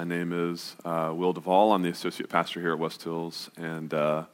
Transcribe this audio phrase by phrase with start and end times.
[0.00, 1.74] My name is uh, Will Duvall.
[1.74, 3.50] I'm the associate pastor here at West Hills.
[3.58, 4.24] And uh,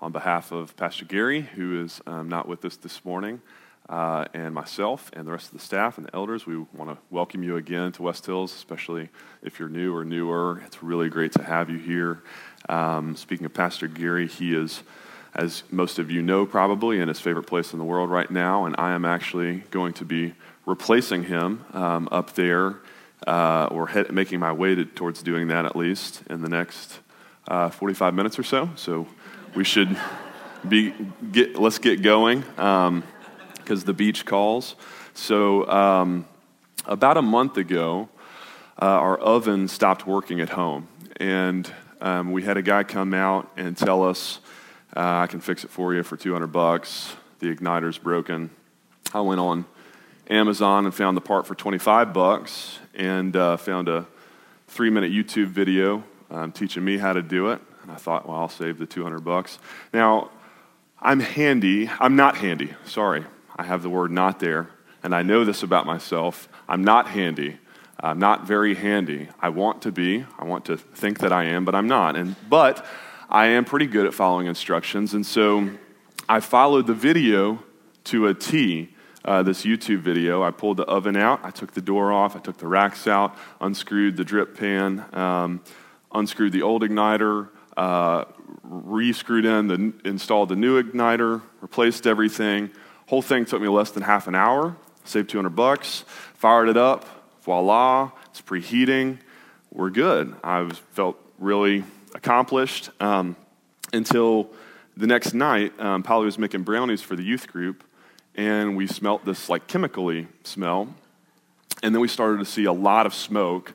[0.00, 3.42] on behalf of Pastor Gary, who is um, not with us this morning,
[3.90, 6.96] uh, and myself and the rest of the staff and the elders, we want to
[7.10, 9.10] welcome you again to West Hills, especially
[9.42, 10.62] if you're new or newer.
[10.64, 12.22] It's really great to have you here.
[12.70, 14.82] Um, speaking of Pastor Gary, he is,
[15.34, 18.64] as most of you know probably, in his favorite place in the world right now,
[18.64, 20.32] and I am actually going to be
[20.64, 22.76] replacing him um, up there
[23.26, 27.00] uh, or head, making my way to, towards doing that at least in the next
[27.48, 28.70] uh, 45 minutes or so.
[28.76, 29.06] So
[29.54, 29.96] we should
[30.66, 30.94] be
[31.32, 33.04] get let's get going because um,
[33.66, 34.76] the beach calls.
[35.14, 36.26] So um,
[36.86, 38.08] about a month ago,
[38.80, 43.50] uh, our oven stopped working at home, and um, we had a guy come out
[43.56, 44.40] and tell us,
[44.96, 47.14] uh, "I can fix it for you for 200 bucks.
[47.40, 48.50] The igniter's broken."
[49.12, 49.64] I went on
[50.30, 54.06] Amazon and found the part for 25 bucks and uh, found a
[54.68, 57.60] three minute YouTube video um, teaching me how to do it.
[57.82, 59.58] And I thought, well, I'll save the 200 bucks.
[59.92, 60.30] Now,
[61.00, 61.90] I'm handy.
[61.98, 62.74] I'm not handy.
[62.84, 63.24] Sorry.
[63.56, 64.70] I have the word not there.
[65.02, 66.48] And I know this about myself.
[66.68, 67.58] I'm not handy.
[67.98, 69.28] I'm not very handy.
[69.40, 70.24] I want to be.
[70.38, 72.16] I want to think that I am, but I'm not.
[72.16, 72.86] And, but
[73.28, 75.12] I am pretty good at following instructions.
[75.12, 75.70] And so
[76.28, 77.64] I followed the video
[78.04, 78.94] to a T
[79.24, 80.42] uh, this YouTube video.
[80.42, 83.36] I pulled the oven out, I took the door off, I took the racks out,
[83.60, 85.60] unscrewed the drip pan, um,
[86.12, 88.24] unscrewed the old igniter, uh,
[88.62, 92.70] re-screwed in, the, installed the new igniter, replaced everything.
[93.06, 94.76] Whole thing took me less than half an hour.
[95.04, 96.04] Saved 200 bucks.
[96.34, 97.04] Fired it up.
[97.42, 98.12] Voila!
[98.26, 99.18] It's preheating.
[99.72, 100.34] We're good.
[100.44, 101.84] I felt really
[102.14, 103.36] accomplished um,
[103.92, 104.50] until
[104.96, 105.78] the next night.
[105.80, 107.82] Um, Polly was making brownies for the youth group,
[108.40, 110.88] and we smelt this like chemically smell.
[111.82, 113.74] And then we started to see a lot of smoke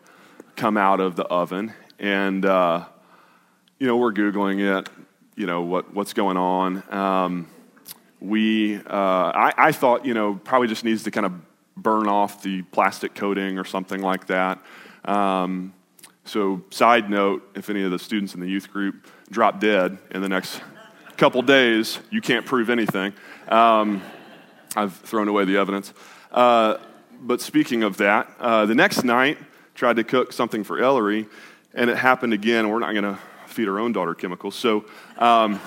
[0.55, 1.71] come out of the oven.
[1.99, 2.85] And, uh,
[3.77, 4.89] you know, we're Googling it,
[5.35, 6.81] you know, what, what's going on.
[6.91, 7.47] Um,
[8.19, 11.33] we, uh, I, I thought, you know, probably just needs to kind of
[11.77, 14.59] burn off the plastic coating or something like that.
[15.03, 15.75] Um,
[16.23, 20.23] so, side note if any of the students in the youth group drop dead in
[20.23, 20.59] the next
[21.17, 23.13] couple days, you can't prove anything.
[23.47, 24.01] Um,
[24.75, 25.93] I've thrown away the evidence.
[26.31, 26.77] Uh,
[27.21, 29.37] but speaking of that, uh, the next night,
[29.73, 31.27] tried to cook something for Ellery,
[31.73, 32.69] and it happened again.
[32.69, 34.55] We're not going to feed our own daughter chemicals.
[34.55, 34.85] So,
[35.17, 35.59] um,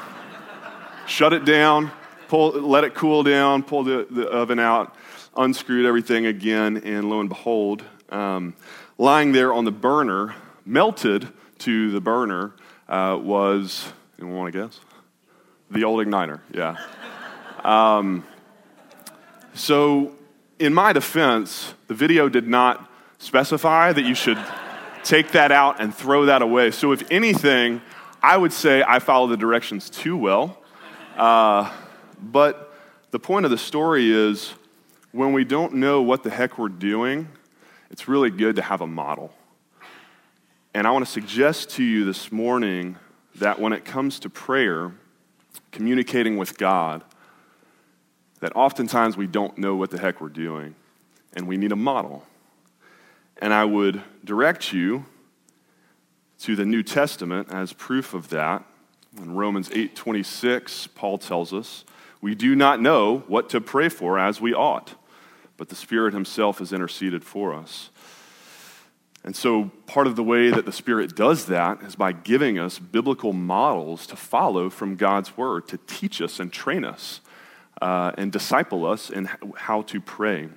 [1.07, 1.91] shut it down,
[2.29, 4.95] pull, let it cool down, pull the, the oven out,
[5.37, 8.55] unscrewed everything again, and lo and behold, um,
[8.99, 12.53] lying there on the burner, melted to the burner,
[12.89, 14.81] uh, was, anyone want to guess?
[15.71, 16.77] The old igniter, yeah.
[17.65, 18.25] Um,
[19.59, 20.13] so,
[20.59, 22.89] in my defense, the video did not
[23.19, 24.39] specify that you should
[25.03, 26.71] take that out and throw that away.
[26.71, 27.83] So, if anything,
[28.23, 30.63] I would say I follow the directions too well.
[31.17, 31.73] Uh,
[32.21, 32.73] but
[33.11, 34.55] the point of the story is
[35.13, 37.29] when we don't know what the heck we're doing,
[37.91, 39.33] it's really good to have a model.
[40.73, 42.97] And I want to suggest to you this morning
[43.35, 44.93] that when it comes to prayer,
[45.73, 47.03] communicating with God,
[48.41, 50.75] that oftentimes we don't know what the heck we're doing
[51.35, 52.25] and we need a model.
[53.41, 55.05] And I would direct you
[56.41, 58.65] to the New Testament as proof of that.
[59.17, 61.85] In Romans 8:26, Paul tells us,
[62.21, 64.95] "We do not know what to pray for as we ought,
[65.57, 67.91] but the Spirit himself has interceded for us."
[69.25, 72.79] And so, part of the way that the Spirit does that is by giving us
[72.79, 77.21] biblical models to follow from God's Word, to teach us and train us
[77.81, 80.49] uh, and disciple us in how to pray.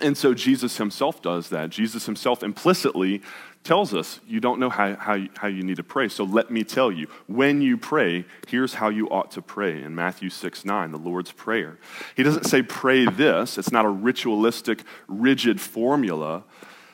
[0.00, 1.70] And so Jesus himself does that.
[1.70, 3.22] Jesus himself implicitly
[3.64, 6.62] tells us, You don't know how, how, how you need to pray, so let me
[6.62, 7.08] tell you.
[7.26, 11.32] When you pray, here's how you ought to pray in Matthew 6 9, the Lord's
[11.32, 11.78] Prayer.
[12.16, 16.44] He doesn't say, Pray this, it's not a ritualistic, rigid formula,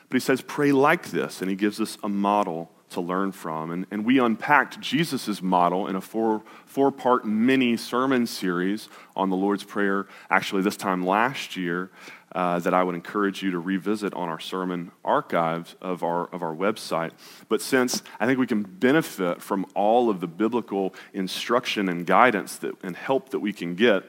[0.09, 3.71] but he says, Pray like this, and he gives us a model to learn from.
[3.71, 9.29] And, and we unpacked Jesus' model in a four, four part mini sermon series on
[9.29, 11.89] the Lord's Prayer, actually, this time last year,
[12.33, 16.43] uh, that I would encourage you to revisit on our sermon archives of our, of
[16.43, 17.11] our website.
[17.47, 22.57] But since I think we can benefit from all of the biblical instruction and guidance
[22.57, 24.03] that, and help that we can get,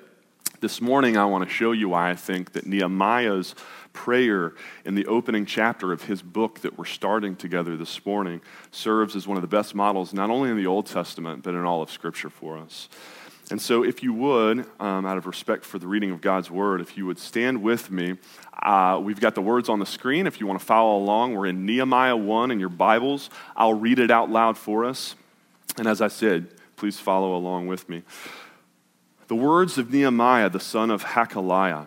[0.61, 3.55] this morning I want to show you why I think that Nehemiah's
[3.97, 4.53] prayer
[4.85, 9.27] in the opening chapter of his book that we're starting together this morning serves as
[9.27, 11.91] one of the best models, not only in the Old Testament, but in all of
[11.91, 12.89] Scripture for us.
[13.51, 16.81] And so, if you would, um, out of respect for the reading of God's word,
[16.81, 18.17] if you would stand with me,
[18.63, 20.27] uh, we've got the words on the screen.
[20.27, 23.31] If you want to follow along, we're in Nehemiah 1 in your Bibles.
[23.57, 25.15] I'll read it out loud for us.
[25.79, 28.03] And as I said, please follow along with me.
[29.29, 31.87] The words of Nehemiah, the son of Hacaliah.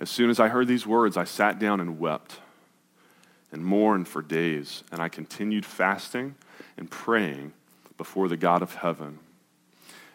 [0.00, 2.38] As soon as I heard these words, I sat down and wept
[3.50, 6.36] and mourned for days, and I continued fasting
[6.76, 7.52] and praying
[7.96, 9.18] before the God of heaven.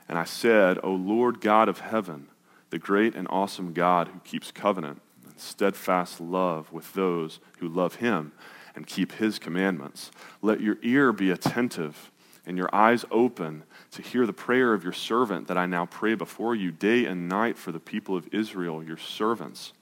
[0.07, 2.27] And I said, O Lord God of heaven,
[2.69, 7.95] the great and awesome God who keeps covenant and steadfast love with those who love
[7.95, 8.31] him
[8.75, 12.11] and keep his commandments, let your ear be attentive
[12.45, 16.15] and your eyes open to hear the prayer of your servant that I now pray
[16.15, 19.73] before you day and night for the people of Israel, your servants,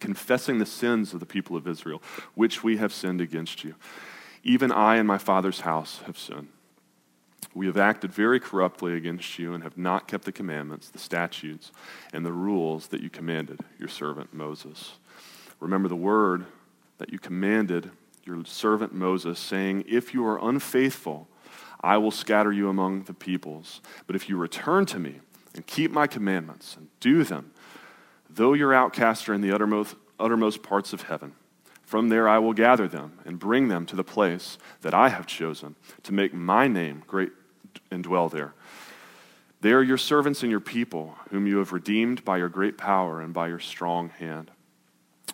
[0.00, 2.02] confessing the sins of the people of Israel,
[2.34, 3.74] which we have sinned against you.
[4.42, 6.48] Even I and my father's house have sinned.
[7.54, 11.70] We have acted very corruptly against you and have not kept the commandments, the statutes,
[12.12, 14.94] and the rules that you commanded your servant Moses.
[15.60, 16.46] Remember the word
[16.98, 17.90] that you commanded
[18.24, 21.28] your servant Moses, saying, If you are unfaithful,
[21.84, 23.82] I will scatter you among the peoples.
[24.06, 25.20] But if you return to me
[25.54, 27.52] and keep my commandments and do them,
[28.28, 31.34] though your outcasts are in the uttermost, uttermost parts of heaven,
[31.82, 35.26] from there I will gather them and bring them to the place that I have
[35.26, 37.32] chosen to make my name great
[37.90, 38.54] and dwell there.
[39.60, 43.20] They are your servants and your people, whom you have redeemed by your great power
[43.20, 44.50] and by your strong hand.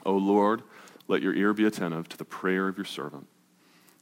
[0.05, 0.63] O Lord,
[1.07, 3.29] let your ear be attentive to the prayer of your servant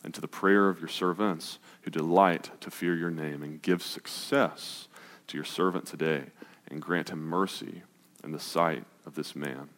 [0.08, 3.82] and to the prayer of your servants who delight to fear your name, and give
[3.82, 4.88] success
[5.26, 6.22] to your servant today,
[6.66, 7.82] and grant him mercy
[8.24, 9.68] in the sight of this man.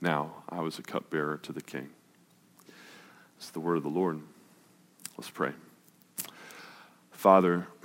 [0.00, 1.90] Now I was a cupbearer to the king.
[3.36, 4.22] It's the word of the Lord.
[5.16, 5.52] Let's pray.
[7.12, 7.68] Father,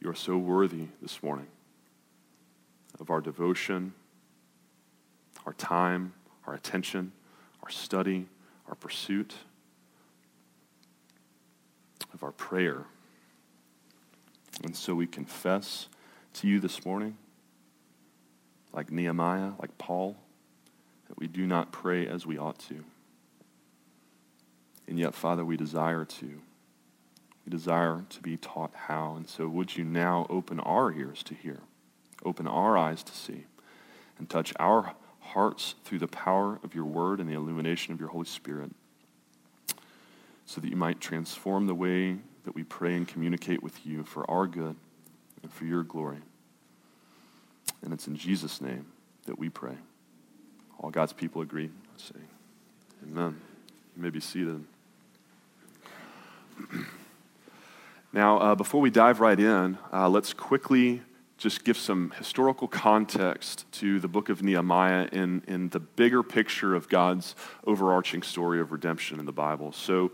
[0.00, 1.46] you are so worthy this morning
[3.00, 3.94] of our devotion,
[5.46, 6.12] our time,
[6.46, 7.12] our attention,
[7.66, 8.28] our study,
[8.68, 9.34] our pursuit,
[12.14, 12.84] of our prayer.
[14.62, 15.88] And so we confess
[16.34, 17.16] to you this morning,
[18.72, 20.16] like Nehemiah, like Paul,
[21.08, 22.84] that we do not pray as we ought to.
[24.86, 26.40] And yet, Father, we desire to.
[27.44, 29.16] We desire to be taught how.
[29.16, 31.62] And so, would you now open our ears to hear,
[32.24, 33.46] open our eyes to see,
[34.20, 34.94] and touch our
[35.26, 38.70] hearts through the power of your word and the illumination of your Holy Spirit,
[40.46, 44.28] so that you might transform the way that we pray and communicate with you for
[44.30, 44.76] our good
[45.42, 46.18] and for your glory.
[47.82, 48.86] And it's in Jesus' name
[49.26, 49.76] that we pray.
[50.78, 51.66] All God's people agree.
[51.66, 52.20] I say,
[53.02, 53.40] Amen.
[53.96, 54.64] You may be seated.
[58.12, 61.02] now, uh, before we dive right in, uh, let's quickly
[61.38, 66.74] just give some historical context to the book of Nehemiah in, in the bigger picture
[66.74, 67.34] of God's
[67.66, 69.72] overarching story of redemption in the Bible.
[69.72, 70.12] So,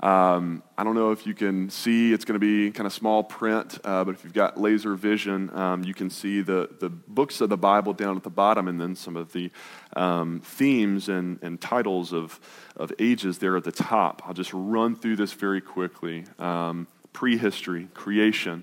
[0.00, 3.24] um, I don't know if you can see, it's going to be kind of small
[3.24, 7.40] print, uh, but if you've got laser vision, um, you can see the, the books
[7.40, 9.50] of the Bible down at the bottom and then some of the
[9.96, 12.38] um, themes and, and titles of,
[12.76, 14.22] of ages there at the top.
[14.24, 16.24] I'll just run through this very quickly.
[16.38, 18.62] Um, prehistory, creation,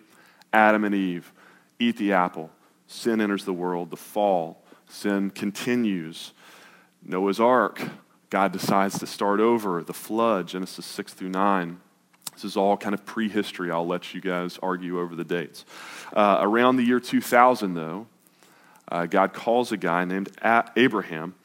[0.53, 1.33] Adam and Eve,
[1.79, 2.49] eat the apple,
[2.87, 6.33] sin enters the world, the fall, sin continues,
[7.03, 7.81] Noah's ark
[8.29, 11.79] God decides to start over, the flood, Genesis 6 through 9.
[12.33, 13.71] This is all kind of prehistory.
[13.71, 15.63] I'll let you guys argue over the dates.
[16.13, 18.07] Uh, around the year 2000, though,
[18.89, 20.29] uh, God calls a guy named
[20.75, 21.35] Abraham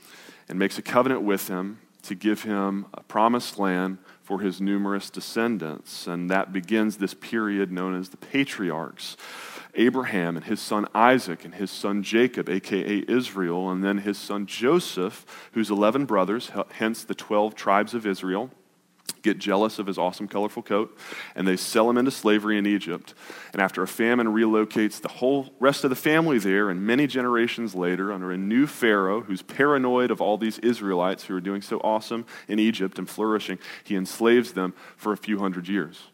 [0.48, 5.10] and makes a covenant with him to give him a promised land for his numerous
[5.10, 6.06] descendants.
[6.06, 9.16] And that begins this period known as the patriarchs.
[9.74, 14.46] Abraham and his son Isaac and his son Jacob, aka Israel, and then his son
[14.46, 18.50] Joseph, whose 11 brothers, hence the 12 tribes of Israel,
[19.22, 20.96] get jealous of his awesome, colorful coat,
[21.34, 23.14] and they sell him into slavery in Egypt.
[23.52, 27.74] And after a famine relocates the whole rest of the family there, and many generations
[27.74, 31.78] later, under a new Pharaoh who's paranoid of all these Israelites who are doing so
[31.78, 36.09] awesome in Egypt and flourishing, he enslaves them for a few hundred years.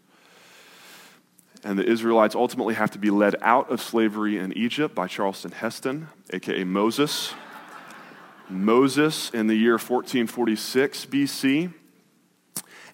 [1.66, 5.50] And the Israelites ultimately have to be led out of slavery in Egypt by Charleston
[5.50, 7.34] Heston, aka Moses.
[8.48, 11.74] Moses in the year 1446 BC.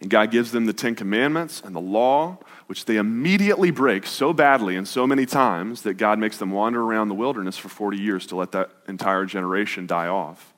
[0.00, 4.32] And God gives them the Ten Commandments and the law, which they immediately break so
[4.32, 7.98] badly and so many times that God makes them wander around the wilderness for 40
[7.98, 10.54] years to let that entire generation die off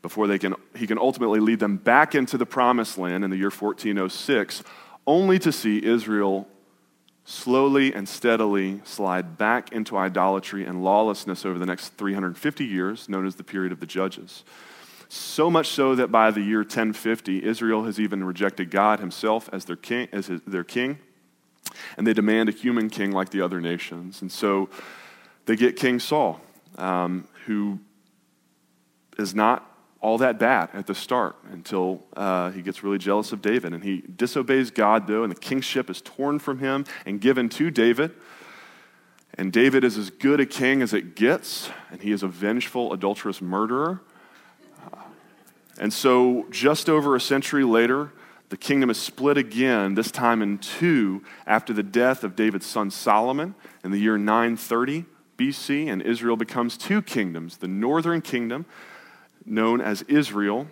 [0.00, 3.36] before they can, he can ultimately lead them back into the promised land in the
[3.36, 4.62] year 1406,
[5.06, 6.48] only to see Israel
[7.28, 13.26] slowly and steadily slide back into idolatry and lawlessness over the next 350 years, known
[13.26, 14.44] as the period of the Judges.
[15.08, 19.64] So much so that by the year 1050, Israel has even rejected God himself as
[19.64, 20.98] their king, as his, their king
[21.96, 24.22] and they demand a human king like the other nations.
[24.22, 24.68] And so
[25.46, 26.40] they get King Saul,
[26.76, 27.78] um, who
[29.18, 29.64] is not
[30.00, 33.72] all that bad at the start until uh, he gets really jealous of David.
[33.72, 37.70] And he disobeys God, though, and the kingship is torn from him and given to
[37.70, 38.12] David.
[39.34, 42.92] And David is as good a king as it gets, and he is a vengeful,
[42.92, 44.00] adulterous murderer.
[45.80, 48.12] And so, just over a century later,
[48.48, 52.90] the kingdom is split again, this time in two, after the death of David's son
[52.90, 55.04] Solomon in the year 930
[55.36, 58.66] BC, and Israel becomes two kingdoms the northern kingdom,
[59.44, 60.66] known as Israel,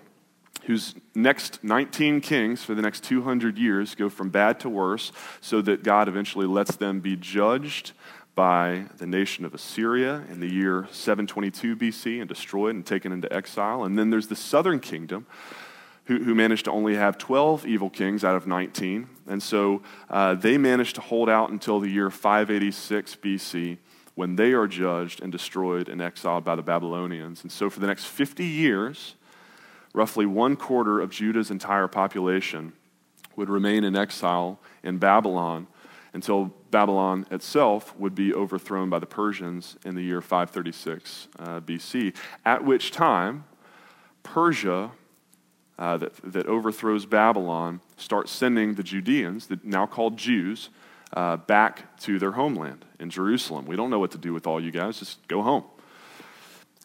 [0.65, 5.61] whose next 19 kings for the next 200 years go from bad to worse, so
[5.63, 7.93] that God eventually lets them be judged
[8.35, 13.33] by the nation of Assyria in the year 722 BC and destroyed and taken into
[13.33, 13.85] exile.
[13.85, 15.27] And then there's the southern kingdom
[16.07, 19.09] who, managed to only have 12 evil kings out of 19.
[19.27, 23.79] And so uh, they managed to hold out until the year 586 BC
[24.17, 27.43] when they are judged and destroyed and exiled by the Babylonians.
[27.43, 29.15] And so for the next 50 years,
[29.93, 32.73] roughly one quarter of Judah's entire population
[33.37, 35.67] would remain in exile in Babylon
[36.15, 42.17] until Babylon itself would be overthrown by the Persians in the year 536 uh, BC,
[42.47, 43.45] at which time
[44.23, 44.93] Persia
[45.79, 50.71] uh, that, that overthrows Babylon starts sending the Judeans, the, now called Jews,
[51.13, 53.67] uh, back to their homeland in Jerusalem.
[53.67, 55.65] We don't know what to do with all you guys, just go home.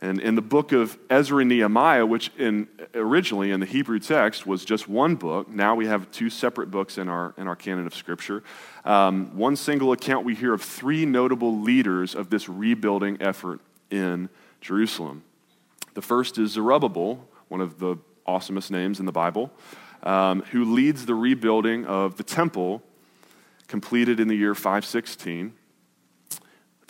[0.04, 4.48] And in the book of Ezra and Nehemiah, which in, originally in the Hebrew text
[4.48, 7.86] was just one book, now we have two separate books in our, in our canon
[7.86, 8.44] of Scripture.
[8.84, 13.62] Um, one single account we hear of three notable leaders of this rebuilding effort
[13.92, 15.24] in Jerusalem.
[15.94, 17.98] The first is Zerubbabel, one of the
[18.28, 19.52] awesomest names in the Bible,
[20.02, 22.82] um, who leads the rebuilding of the temple
[23.72, 25.54] completed in the year 516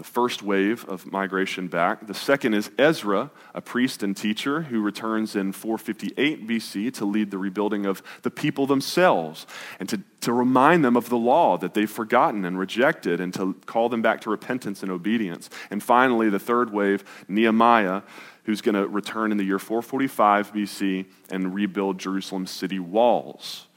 [0.02, 2.08] the first wave of migration back.
[2.08, 7.30] The second is Ezra, a priest and teacher who returns in 458 BC to lead
[7.30, 9.46] the rebuilding of the people themselves
[9.80, 13.54] and to, to remind them of the law that they've forgotten and rejected and to
[13.68, 15.52] call them back to repentance and obedience.
[15.70, 18.02] And finally, the third wave, Nehemiah,
[18.46, 23.68] who's going to return in the year 445 BC and rebuild Jerusalem's city walls.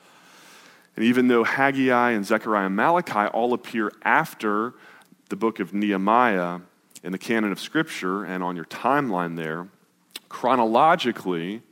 [0.96, 4.74] And even though Haggai and Zechariah and Malachi all appear after
[5.28, 6.60] the book of Nehemiah
[7.02, 9.68] in the canon of Scripture and on your timeline there,
[10.28, 11.62] chronologically,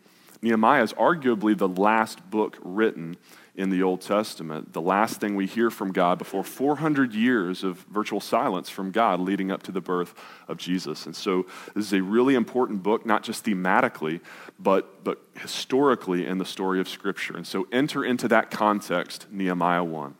[0.41, 3.17] Nehemiah is arguably the last book written
[3.55, 7.79] in the Old Testament, the last thing we hear from God before 400 years of
[7.81, 10.15] virtual silence from God leading up to the birth
[10.49, 11.05] of Jesus.
[11.05, 11.45] And so
[11.75, 14.21] this is a really important book, not just thematically,
[14.59, 17.37] but, but historically in the story of Scripture.
[17.37, 20.15] And so enter into that context, Nehemiah 1.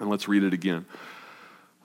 [0.00, 0.84] And let's read it again.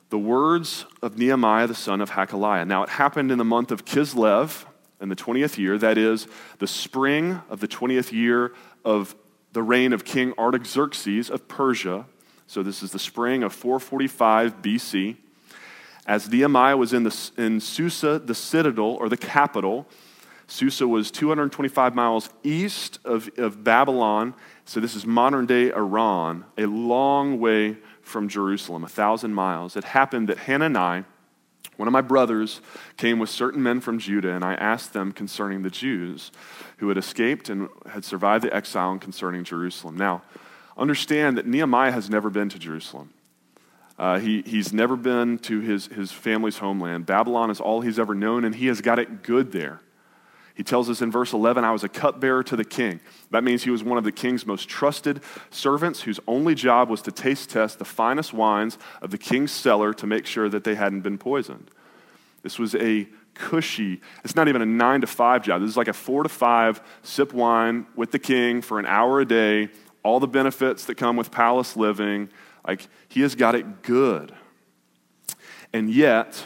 [0.10, 2.68] The words of Nehemiah the son of Hacaliah.
[2.68, 4.66] Now it happened in the month of Kislev
[5.00, 6.28] in the 20th year, that is,
[6.60, 8.54] the spring of the 20th year
[8.86, 9.16] of
[9.54, 12.06] the reign of King Artaxerxes of Persia.
[12.48, 15.16] So this is the spring of 445 BC.
[16.06, 19.88] As Nehemiah was in, the, in Susa, the citadel or the capital,
[20.48, 24.34] Susa was 225 miles east of, of Babylon.
[24.66, 29.78] So this is modern day Iran, a long way from Jerusalem, a thousand miles.
[29.78, 31.06] It happened that Hanani,
[31.78, 32.62] one of my brothers
[32.98, 36.32] came with certain men from Judah, and I asked them concerning the Jews
[36.78, 39.98] who had escaped and had survived the exile and concerning Jerusalem.
[39.98, 40.22] Now,
[40.78, 43.14] understand that Nehemiah has never been to Jerusalem.
[43.98, 47.06] Uh, he, he's never been to his, his family's homeland.
[47.06, 49.82] Babylon is all he's ever known, and he has got it good there.
[50.56, 53.00] He tells us in verse 11, I was a cupbearer to the king.
[53.32, 57.02] That means he was one of the king's most trusted servants whose only job was
[57.04, 60.76] to taste test the finest wines of the king's cellar to make sure that they
[60.76, 61.72] hadn't been poisoned.
[62.44, 65.62] This was a cushy, it's not even a nine to five job.
[65.62, 69.22] This is like a four to five sip wine with the king for an hour
[69.22, 69.70] a day,
[70.04, 72.30] all the benefits that come with palace living.
[72.68, 74.34] Like, he has got it good.
[75.74, 76.46] And yet,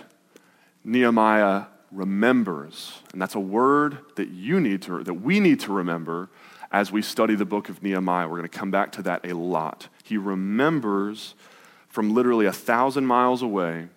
[0.85, 3.01] Nehemiah remembers.
[3.13, 6.29] And that's a word that you need to that we need to remember
[6.71, 8.27] as we study the book of Nehemiah.
[8.27, 9.87] We're going to come back to that a lot.
[10.03, 11.35] He remembers
[11.87, 13.87] from literally a thousand miles away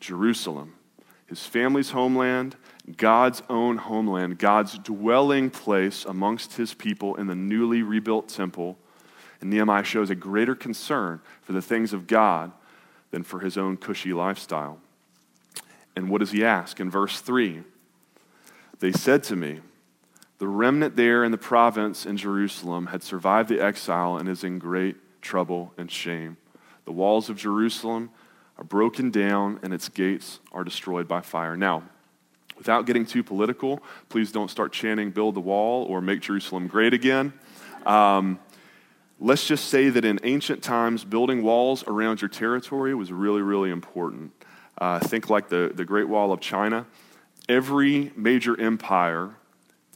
[0.00, 0.74] Jerusalem,
[1.26, 2.56] his family's homeland,
[2.96, 8.78] God's own homeland, God's dwelling place amongst his people in the newly rebuilt temple.
[9.40, 12.52] And Nehemiah shows a greater concern for the things of God
[13.10, 14.78] than for his own cushy lifestyle.
[15.96, 16.78] And what does he ask?
[16.78, 17.62] In verse 3,
[18.78, 19.60] they said to me,
[20.38, 24.58] The remnant there in the province in Jerusalem had survived the exile and is in
[24.58, 26.36] great trouble and shame.
[26.84, 28.10] The walls of Jerusalem
[28.58, 31.56] are broken down and its gates are destroyed by fire.
[31.56, 31.82] Now,
[32.56, 36.94] without getting too political, please don't start chanting, Build the wall or Make Jerusalem great
[36.94, 37.32] again.
[37.86, 38.38] Um,
[39.18, 43.70] let's just say that in ancient times, building walls around your territory was really, really
[43.70, 44.32] important.
[44.78, 46.86] Uh, think like the, the Great Wall of China.
[47.48, 49.36] Every major empire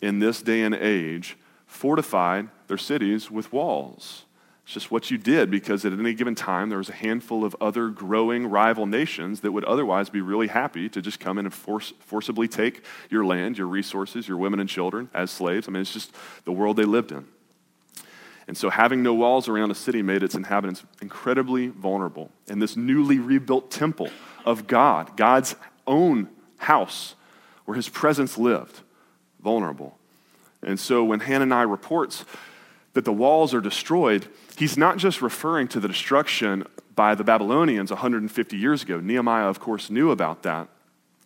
[0.00, 4.24] in this day and age fortified their cities with walls.
[4.64, 7.56] It's just what you did because at any given time there was a handful of
[7.60, 11.52] other growing rival nations that would otherwise be really happy to just come in and
[11.52, 15.66] force, forcibly take your land, your resources, your women and children as slaves.
[15.66, 17.26] I mean, it's just the world they lived in.
[18.46, 22.30] And so, having no walls around a city made its inhabitants incredibly vulnerable.
[22.48, 24.10] And this newly rebuilt temple
[24.44, 25.56] of God, God's
[25.86, 26.28] own
[26.58, 27.14] house
[27.64, 28.80] where his presence lived,
[29.42, 29.96] vulnerable.
[30.62, 32.24] And so, when Hananiah reports
[32.92, 37.90] that the walls are destroyed, he's not just referring to the destruction by the Babylonians
[37.90, 39.00] 150 years ago.
[39.00, 40.68] Nehemiah, of course, knew about that.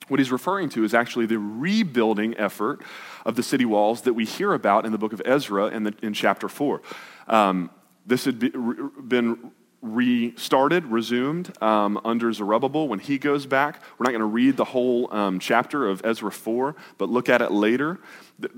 [0.09, 2.83] What he's referring to is actually the rebuilding effort
[3.25, 5.95] of the city walls that we hear about in the book of Ezra in, the,
[6.03, 6.83] in chapter 4.
[7.27, 7.71] Um,
[8.07, 9.51] this had be, re, been
[9.85, 13.83] restarted, resumed um, under Zerubbabel when he goes back.
[13.99, 17.43] We're not going to read the whole um, chapter of Ezra 4, but look at
[17.43, 18.01] it later.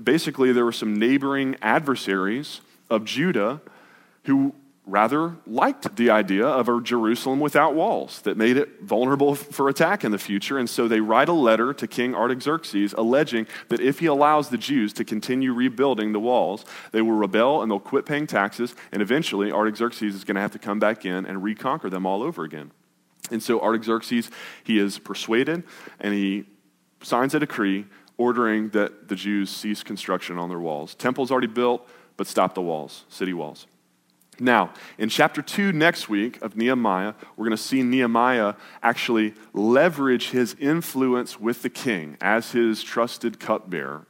[0.01, 3.61] Basically, there were some neighboring adversaries of Judah
[4.23, 4.55] who
[4.87, 10.05] rather liked the idea of a Jerusalem without walls that made it vulnerable for attack
[10.05, 10.57] in the future.
[10.57, 14.57] And so they write a letter to King Artaxerxes alleging that if he allows the
[14.57, 18.75] Jews to continue rebuilding the walls, they will rebel and they'll quit paying taxes.
[18.93, 22.23] And eventually, Artaxerxes is going to have to come back in and reconquer them all
[22.23, 22.71] over again.
[23.29, 24.31] And so Artaxerxes,
[24.63, 25.63] he is persuaded
[25.99, 26.45] and he
[27.03, 27.85] signs a decree
[28.17, 30.95] ordering that the Jews cease construction on their walls.
[30.95, 33.67] Temple's already built, but stop the walls, city walls.
[34.39, 40.29] Now, in chapter 2 next week of Nehemiah, we're going to see Nehemiah actually leverage
[40.29, 44.05] his influence with the king as his trusted cupbearer.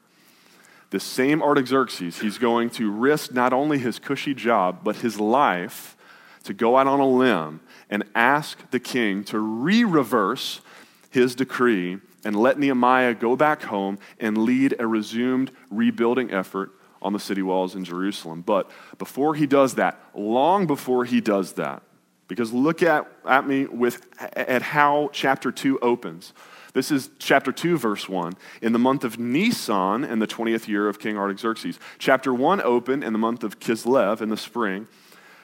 [0.90, 5.96] The same Artaxerxes, he's going to risk not only his cushy job, but his life
[6.44, 7.60] to go out on a limb
[7.90, 10.62] and ask the king to re reverse
[11.10, 17.14] his decree and let Nehemiah go back home and lead a resumed rebuilding effort on
[17.14, 18.42] the city walls in Jerusalem.
[18.42, 21.84] But before he does that, long before he does that,
[22.28, 26.34] because look at, at me with at how chapter 2 opens.
[26.74, 28.34] This is chapter 2, verse 1.
[28.62, 31.80] In the month of Nisan, in the 20th year of King Artaxerxes.
[31.98, 34.88] Chapter 1 opened in the month of Kislev in the spring.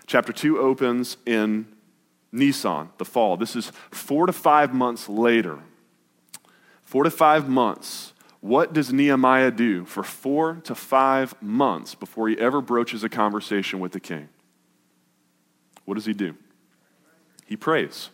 [0.06, 1.68] Chapter 2 opens in
[2.32, 3.38] Nisan, the fall.
[3.38, 5.60] This is four to five months later.
[6.84, 8.13] Four to five months
[8.44, 13.80] what does Nehemiah do for four to five months before he ever broaches a conversation
[13.80, 14.28] with the king?
[15.86, 16.36] What does he do?
[17.46, 18.10] He prays.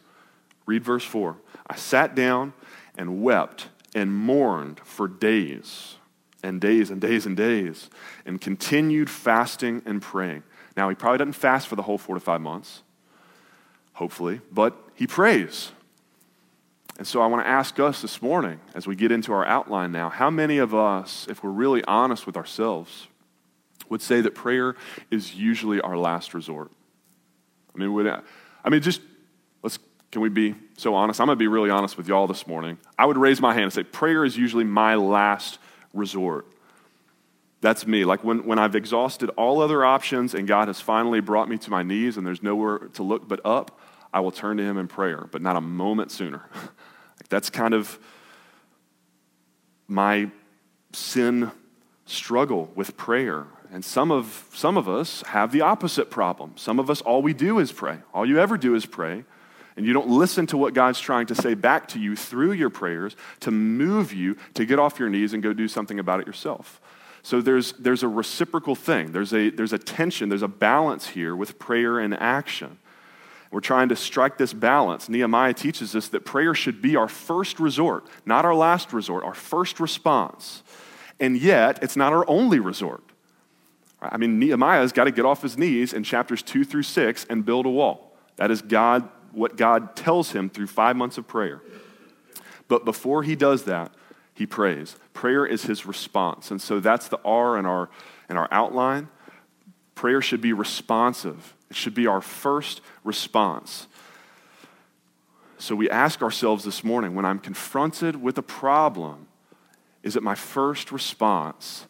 [0.67, 1.35] Read verse 4.
[1.65, 2.53] I sat down
[2.95, 5.95] and wept and mourned for days
[6.43, 7.89] and days and days and days
[8.23, 10.43] and continued fasting and praying.
[10.77, 12.83] Now, he probably doesn't fast for the whole four to five months,
[13.93, 15.71] hopefully, but he prays.
[16.99, 19.93] And so I want to ask us this morning, as we get into our outline
[19.93, 23.07] now, how many of us, if we're really honest with ourselves,
[23.87, 24.75] would say that prayer
[25.09, 26.69] is usually our last resort?
[27.73, 28.99] I mean, would, I mean, just
[29.63, 29.79] let's,
[30.11, 31.21] can we be so honest?
[31.21, 32.77] I'm going to be really honest with y'all this morning.
[32.97, 35.57] I would raise my hand and say, prayer is usually my last
[35.93, 36.47] resort.
[37.61, 38.03] That's me.
[38.03, 41.71] Like when, when I've exhausted all other options and God has finally brought me to
[41.71, 43.79] my knees and there's nowhere to look but up,
[44.11, 46.43] I will turn to Him in prayer, but not a moment sooner.
[47.29, 47.99] That's kind of
[49.87, 50.29] my
[50.93, 51.51] sin
[52.05, 53.45] struggle with prayer.
[53.71, 56.53] And some of, some of us have the opposite problem.
[56.55, 57.99] Some of us, all we do is pray.
[58.13, 59.23] All you ever do is pray.
[59.77, 62.69] And you don't listen to what God's trying to say back to you through your
[62.69, 66.27] prayers to move you to get off your knees and go do something about it
[66.27, 66.81] yourself.
[67.21, 69.11] So there's, there's a reciprocal thing.
[69.11, 72.79] There's a, there's a tension, there's a balance here with prayer and action.
[73.51, 75.09] We're trying to strike this balance.
[75.09, 79.33] Nehemiah teaches us that prayer should be our first resort, not our last resort, our
[79.33, 80.61] first response.
[81.19, 83.03] And yet, it's not our only resort.
[84.01, 87.43] I mean, Nehemiah's got to get off his knees in chapters two through six and
[87.43, 88.15] build a wall.
[88.37, 91.61] That is God, what God tells him through five months of prayer.
[92.67, 93.91] But before he does that,
[94.33, 94.95] he prays.
[95.13, 96.51] Prayer is his response.
[96.51, 97.89] And so that's the R in our,
[98.29, 99.09] in our outline.
[99.95, 103.87] Prayer should be responsive, it should be our first response.
[105.57, 109.27] So we ask ourselves this morning when I'm confronted with a problem,
[110.03, 111.85] is it my first response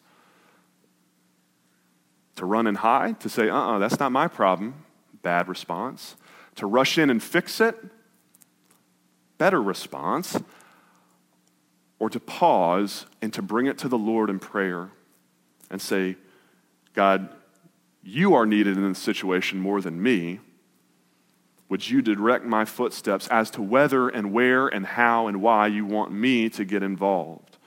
[2.36, 3.20] to run and hide?
[3.20, 4.74] To say, uh uh-uh, uh, that's not my problem?
[5.22, 6.16] Bad response.
[6.56, 7.76] To rush in and fix it?
[9.38, 10.36] Better response
[12.00, 14.90] or to pause and to bring it to the Lord in prayer
[15.70, 16.16] and say,
[16.94, 17.28] God,
[18.02, 20.40] you are needed in this situation more than me.
[21.68, 25.86] Would you direct my footsteps as to whether and where and how and why you
[25.86, 27.58] want me to get involved?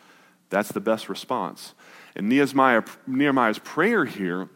[0.49, 1.73] That's the best response.
[2.15, 4.49] And Nehemiah, Nehemiah's prayer here,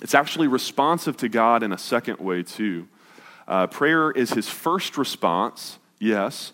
[0.00, 2.88] it's actually responsive to God in a second way, too.
[3.46, 6.52] Uh, prayer is his first response, yes,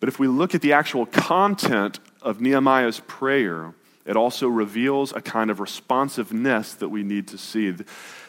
[0.00, 3.74] but if we look at the actual content of Nehemiah's prayer,
[4.08, 7.74] it also reveals a kind of responsiveness that we need to see.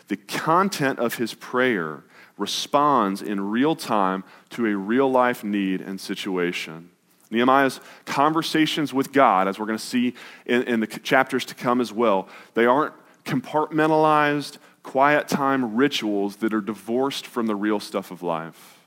[0.10, 2.04] The content of his prayer
[2.38, 6.90] responds in real time to a real life need and situation.
[7.32, 10.16] Nehemiah's conversations with God, as we're going to see
[10.46, 16.54] in, in the chapters to come as well, they aren't compartmentalized, quiet time rituals that
[16.54, 18.79] are divorced from the real stuff of life.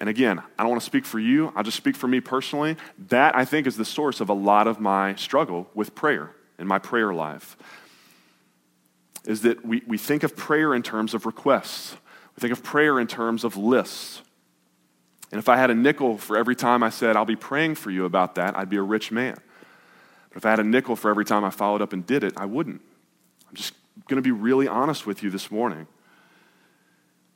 [0.00, 2.76] And again, I don't want to speak for you, I'll just speak for me personally.
[3.08, 6.66] That, I think, is the source of a lot of my struggle with prayer in
[6.66, 7.56] my prayer life.
[9.26, 11.96] Is that we, we think of prayer in terms of requests,
[12.36, 14.22] we think of prayer in terms of lists.
[15.30, 17.90] And if I had a nickel for every time I said, I'll be praying for
[17.90, 19.36] you about that, I'd be a rich man.
[20.30, 22.32] But if I had a nickel for every time I followed up and did it,
[22.36, 22.80] I wouldn't.
[23.48, 23.74] I'm just
[24.08, 25.86] going to be really honest with you this morning.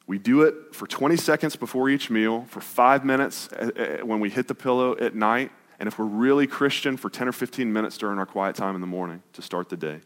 [0.07, 4.21] We do it for 20 seconds before each meal, for five minutes uh, uh, when
[4.21, 7.73] we hit the pillow at night, and if we're really Christian, for 10 or 15
[7.73, 10.01] minutes during our quiet time in the morning to start the day.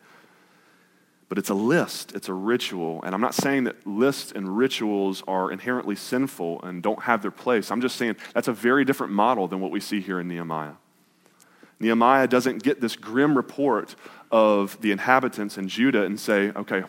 [1.29, 3.03] But it's a list, it's a ritual.
[3.03, 7.31] And I'm not saying that lists and rituals are inherently sinful and don't have their
[7.31, 7.71] place.
[7.71, 10.75] I'm just saying that's a very different model than what we see here in Nehemiah.
[11.81, 13.95] Nehemiah doesn't get this grim report
[14.31, 16.85] of the inhabitants in Judah and say, okay,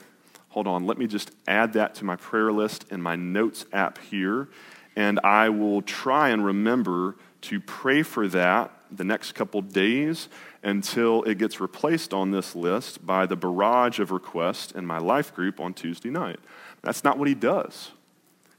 [0.60, 3.98] hold on, let me just add that to my prayer list in my notes app
[3.98, 4.50] here,
[4.93, 10.28] and I will try and remember to pray for that the next couple days
[10.62, 15.34] until it gets replaced on this list by the barrage of requests in my life
[15.34, 16.41] group on Tuesday night.
[16.82, 17.91] That's not what he does.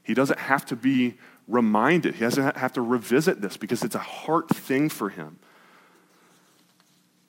[0.01, 3.99] He doesn't have to be reminded, he doesn't have to revisit this because it's a
[3.99, 5.37] heart thing for him.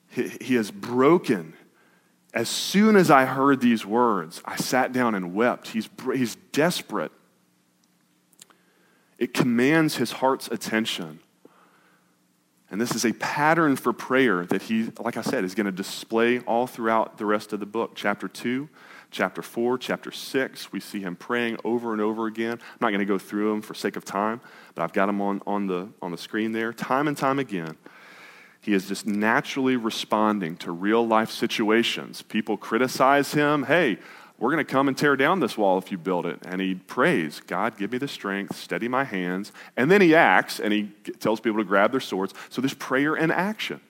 [0.09, 1.53] He, he is broken
[2.33, 5.69] as soon as I heard these words, I sat down and wept.
[5.69, 7.11] He's, he's desperate.
[9.19, 11.19] It commands his heart's attention.
[12.71, 15.71] And this is a pattern for prayer that he, like I said, is going to
[15.71, 17.91] display all throughout the rest of the book.
[17.93, 18.67] Chapter 2,
[19.11, 22.53] chapter 4, chapter 6, we see him praying over and over again.
[22.53, 24.41] I'm not going to go through them for sake of time,
[24.73, 26.73] but I've got them on, on, the, on the screen there.
[26.73, 27.77] Time and time again,
[28.63, 32.21] he is just naturally responding to real life situations.
[32.21, 33.63] People criticize him.
[33.63, 33.97] Hey,
[34.39, 36.39] we're going to come and tear down this wall if you build it.
[36.45, 39.51] And he prays, God, give me the strength, steady my hands.
[39.75, 42.33] And then he acts and he tells people to grab their swords.
[42.47, 43.81] So there's prayer and action.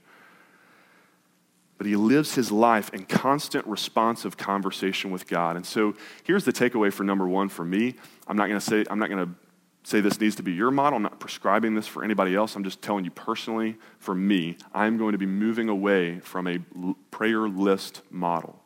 [1.78, 5.56] But he lives his life in constant responsive conversation with God.
[5.56, 7.94] And so here's the takeaway for number one for me.
[8.28, 9.36] I'm not going to say, I'm not going to
[9.84, 10.98] say this needs to be your model.
[10.98, 12.56] I'm not prescribing this for anybody else.
[12.56, 16.60] I'm just telling you personally, for me, I'm going to be moving away from a
[17.12, 18.60] prayer list model.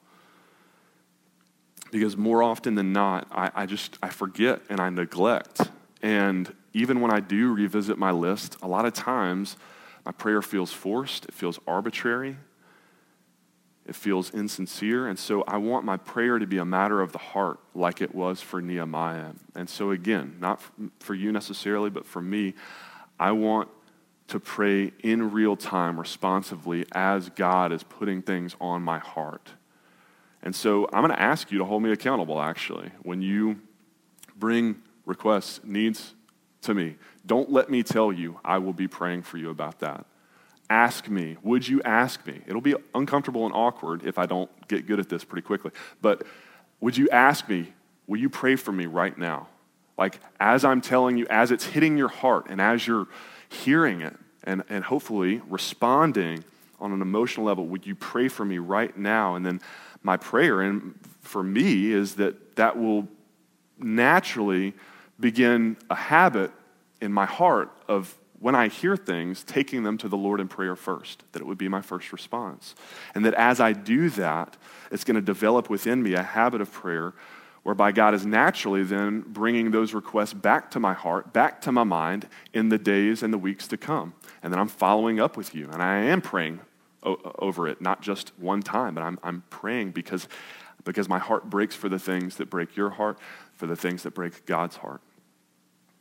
[1.91, 5.61] Because more often than not, I, I just I forget and I neglect.
[6.01, 9.57] And even when I do revisit my list, a lot of times
[10.05, 12.37] my prayer feels forced, it feels arbitrary,
[13.87, 15.07] it feels insincere.
[15.07, 18.13] And so I want my prayer to be a matter of the heart, like it
[18.13, 19.31] was for Nehemiah.
[19.55, 20.61] And so, again, not
[20.99, 22.53] for you necessarily, but for me,
[23.19, 23.69] I want
[24.27, 29.51] to pray in real time, responsively, as God is putting things on my heart.
[30.43, 33.61] And so I'm going to ask you to hold me accountable, actually, when you
[34.35, 36.13] bring requests, needs
[36.61, 36.97] to me.
[37.25, 40.05] Don't let me tell you I will be praying for you about that.
[40.69, 41.37] Ask me.
[41.43, 42.41] Would you ask me?
[42.45, 45.71] It'll be uncomfortable and awkward if I don't get good at this pretty quickly.
[46.01, 46.23] But
[46.81, 47.73] would you ask me,
[48.05, 49.47] will you pray for me right now?
[49.97, 53.07] Like, as I'm telling you, as it's hitting your heart, and as you're
[53.49, 56.43] hearing it, and, and hopefully responding
[56.79, 59.35] on an emotional level, would you pray for me right now?
[59.35, 59.61] And then
[60.03, 63.07] my prayer, and for me, is that that will
[63.79, 64.73] naturally
[65.19, 66.51] begin a habit
[67.01, 70.75] in my heart of when I hear things, taking them to the Lord in prayer
[70.75, 72.75] first, that it would be my first response.
[73.15, 74.57] And that as I do that,
[74.91, 77.13] it's going to develop within me a habit of prayer
[77.63, 81.83] whereby God is naturally then bringing those requests back to my heart, back to my
[81.83, 84.13] mind in the days and the weeks to come.
[84.41, 86.61] And then I'm following up with you, and I am praying
[87.03, 90.29] o- over it, not just one time, but I'm, I'm praying because,
[90.85, 93.19] because my heart breaks for the things that break your heart,
[93.55, 95.01] for the things that break God's heart.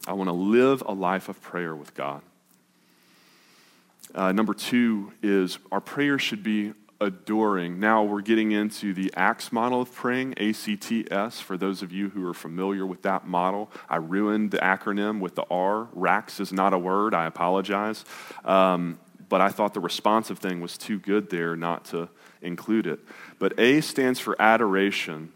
[0.06, 2.22] I want to live a life of prayer with God.
[4.14, 7.80] Uh, number two is our prayer should be adoring.
[7.80, 12.26] Now we're getting into the ACTS model of praying, ACTS, for those of you who
[12.26, 13.70] are familiar with that model.
[13.88, 15.88] I ruined the acronym with the R.
[15.92, 18.04] RACS is not a word, I apologize.
[18.44, 22.08] Um, but I thought the responsive thing was too good there not to
[22.40, 23.00] include it.
[23.40, 25.32] But A stands for adoration.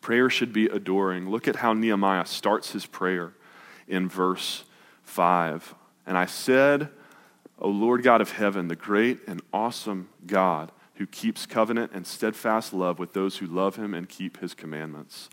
[0.00, 1.28] Prayer should be adoring.
[1.28, 3.34] Look at how Nehemiah starts his prayer
[3.90, 4.64] in verse
[5.02, 5.74] 5.
[6.06, 6.88] And I said,
[7.58, 12.72] O Lord God of heaven, the great and awesome God, who keeps covenant and steadfast
[12.72, 15.28] love with those who love him and keep his commandments.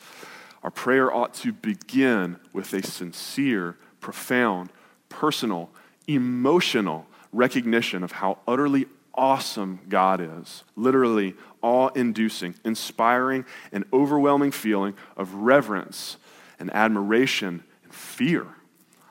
[0.63, 4.71] Our prayer ought to begin with a sincere, profound,
[5.07, 5.69] personal,
[6.07, 10.63] emotional recognition of how utterly awesome God is.
[10.75, 16.17] Literally, awe inducing, inspiring, and overwhelming feeling of reverence
[16.59, 17.63] and admiration
[17.97, 18.47] fear.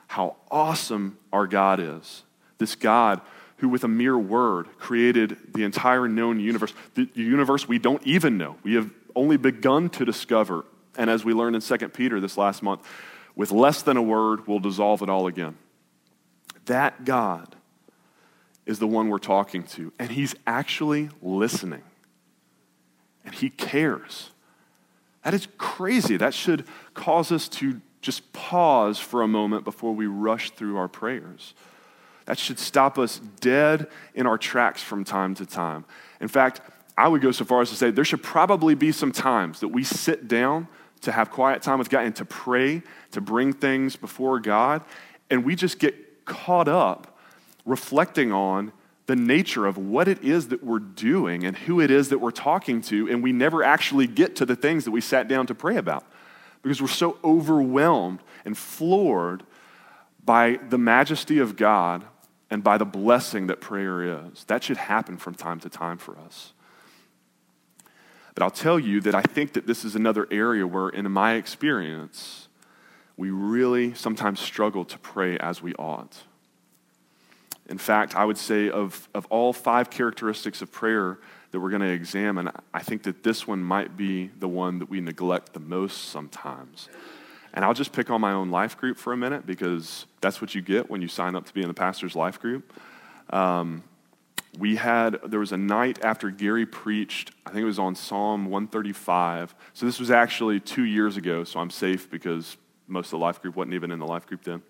[0.07, 2.23] How awesome our God is.
[2.57, 3.21] This God
[3.57, 8.37] who, with a mere word, created the entire known universe, the universe we don't even
[8.37, 8.55] know.
[8.63, 10.65] We have only begun to discover.
[10.97, 12.87] And as we learned in 2 Peter this last month,
[13.35, 15.57] with less than a word, we'll dissolve it all again.
[16.65, 17.55] That God
[18.65, 21.83] is the one we're talking to, and He's actually listening,
[23.25, 24.31] and He cares.
[25.23, 26.17] That is crazy.
[26.17, 30.87] That should cause us to just pause for a moment before we rush through our
[30.87, 31.53] prayers.
[32.25, 35.85] That should stop us dead in our tracks from time to time.
[36.19, 36.61] In fact,
[36.97, 39.69] I would go so far as to say there should probably be some times that
[39.69, 40.67] we sit down
[41.01, 42.81] to have quiet time with God and to pray,
[43.11, 44.81] to bring things before God,
[45.29, 47.17] and we just get caught up
[47.65, 48.71] reflecting on
[49.05, 52.31] the nature of what it is that we're doing and who it is that we're
[52.31, 55.55] talking to, and we never actually get to the things that we sat down to
[55.55, 56.05] pray about
[56.61, 59.43] because we're so overwhelmed and floored
[60.23, 62.03] by the majesty of God
[62.49, 64.43] and by the blessing that prayer is.
[64.45, 66.53] That should happen from time to time for us.
[68.35, 71.33] But I'll tell you that I think that this is another area where, in my
[71.33, 72.47] experience,
[73.17, 76.23] we really sometimes struggle to pray as we ought.
[77.67, 81.19] In fact, I would say of, of all five characteristics of prayer
[81.51, 84.89] that we're going to examine, I think that this one might be the one that
[84.89, 86.89] we neglect the most sometimes.
[87.53, 90.53] And I'll just pick on my own life group for a minute because that's what
[90.53, 92.73] you get when you sign up to be in the pastor's life group.
[93.31, 93.83] Um,
[94.57, 98.45] we had, there was a night after Gary preached, I think it was on Psalm
[98.45, 99.55] 135.
[99.73, 102.57] So this was actually two years ago, so I'm safe because
[102.87, 104.61] most of the life group wasn't even in the life group then.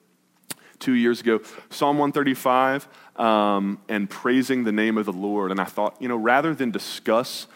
[0.79, 5.51] Two years ago, Psalm 135 um, and praising the name of the Lord.
[5.51, 7.47] And I thought, you know, rather than discuss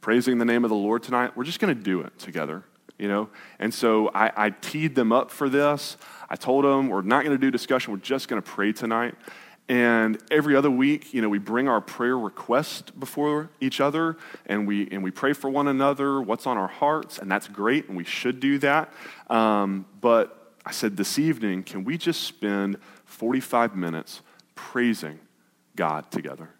[0.00, 2.64] praising the name of the Lord tonight, we're just going to do it together
[2.98, 3.28] you know?
[3.58, 5.96] And so I, I teed them up for this.
[6.28, 9.14] I told them, we're not going to do discussion, we're just going to pray tonight.
[9.66, 14.68] And every other week, you know, we bring our prayer request before each other and
[14.68, 17.96] we, and we pray for one another, what's on our hearts, and that's great, and
[17.96, 18.92] we should do that.
[19.30, 24.22] Um, but I said, this evening, can we just spend 45 minutes
[24.54, 25.18] praising
[25.76, 26.50] God together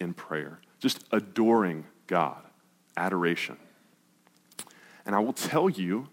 [0.00, 0.60] in prayer?
[0.78, 2.42] Just adoring God,
[2.96, 3.58] adoration.
[5.04, 6.08] And I will tell you,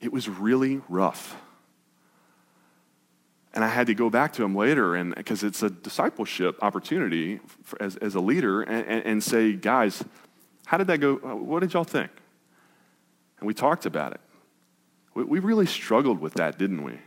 [0.00, 1.36] it was really rough.
[3.52, 7.40] And I had to go back to him later, and because it's a discipleship opportunity
[7.64, 10.04] for, as, as a leader, and, and, and say, guys,
[10.66, 11.16] how did that go?
[11.16, 12.10] What did y'all think?
[13.40, 14.20] And we talked about it.
[15.18, 16.98] We, we really struggled with that, didn't we?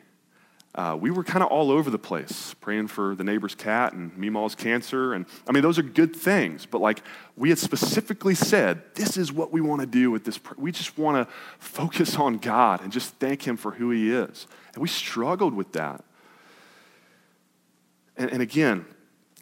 [0.74, 4.14] uh, we were kind of all over the place, praying for the neighbor's cat and
[4.14, 5.14] Meemaw's cancer.
[5.14, 7.02] And I mean, those are good things, but like
[7.36, 10.38] we had specifically said, this is what we want to do with this.
[10.38, 14.12] Pr- we just want to focus on God and just thank Him for who He
[14.12, 14.48] is.
[14.74, 16.06] And we struggled with that.
[18.16, 18.86] And, and again,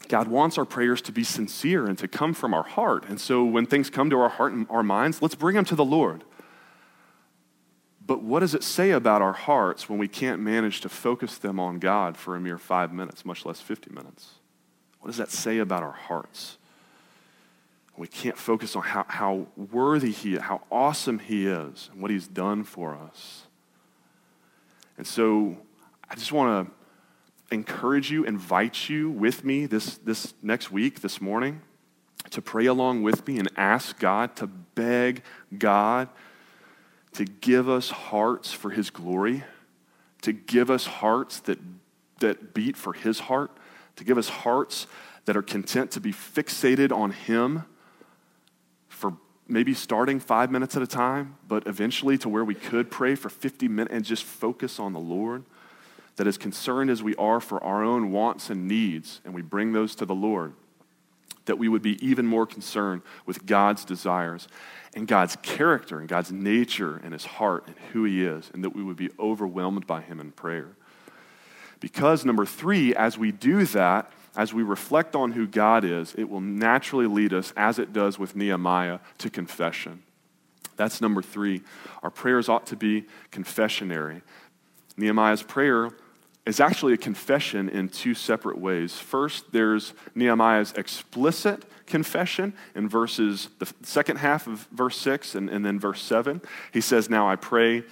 [0.08, 3.06] God wants our prayers to be sincere and to come from our heart.
[3.08, 5.76] And so when things come to our heart and our minds, let's bring them to
[5.76, 6.24] the Lord.
[8.10, 11.60] But what does it say about our hearts when we can't manage to focus them
[11.60, 14.32] on God for a mere five minutes, much less 50 minutes?
[15.00, 16.58] What does that say about our hearts?
[17.96, 22.10] We can't focus on how, how worthy He is, how awesome He is, and what
[22.10, 23.44] He's done for us.
[24.98, 25.58] And so
[26.10, 31.22] I just want to encourage you, invite you with me this, this next week, this
[31.22, 31.62] morning,
[32.32, 35.22] to pray along with me and ask God, to beg
[35.56, 36.10] God
[37.14, 39.44] to give us hearts for His glory,
[40.22, 41.60] to give us hearts that,
[42.20, 43.52] that beat for His heart,
[43.96, 44.88] to give us hearts
[45.26, 47.64] that are content to be fixated on Him
[48.88, 49.14] for
[49.48, 53.30] maybe starting five minutes at a time, but eventually to where we could pray for
[53.30, 55.44] 50 minutes and just focus on the Lord.
[56.18, 59.72] That as concerned as we are for our own wants and needs, and we bring
[59.72, 60.54] those to the Lord,
[61.46, 64.48] that we would be even more concerned with God's desires
[64.96, 68.76] and God's character and God's nature and his heart and who he is, and that
[68.76, 70.70] we would be overwhelmed by him in prayer.
[71.80, 76.30] Because, number three, as we do that, as we reflect on who God is, it
[76.30, 80.04] will naturally lead us, as it does with Nehemiah, to confession.
[80.76, 81.62] That's number three.
[82.04, 84.22] Our prayers ought to be confessionary.
[84.98, 85.92] Nehemiah's prayer
[86.46, 88.98] is actually a confession in two separate ways.
[88.98, 95.66] First, there's Nehemiah's explicit confession in verses, the second half of verse 6 and, and
[95.66, 96.42] then verse 7.
[96.72, 97.84] He says, Now I pray,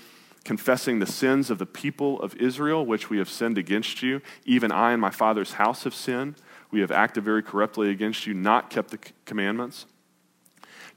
[0.46, 4.22] confessing the sins of the people of Israel, which we have sinned against you.
[4.46, 6.36] Even I and my father's house have sinned.
[6.72, 9.86] We have acted very corruptly against you, not kept the commandments.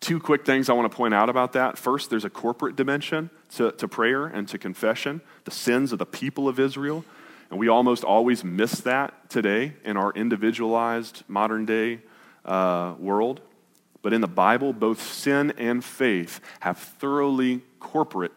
[0.01, 1.77] Two quick things I want to point out about that.
[1.77, 6.07] First, there's a corporate dimension to, to prayer and to confession, the sins of the
[6.07, 7.05] people of Israel.
[7.51, 12.01] And we almost always miss that today in our individualized modern day
[12.45, 13.41] uh, world.
[14.03, 18.33] But in the Bible, both sin and faith have thoroughly corporate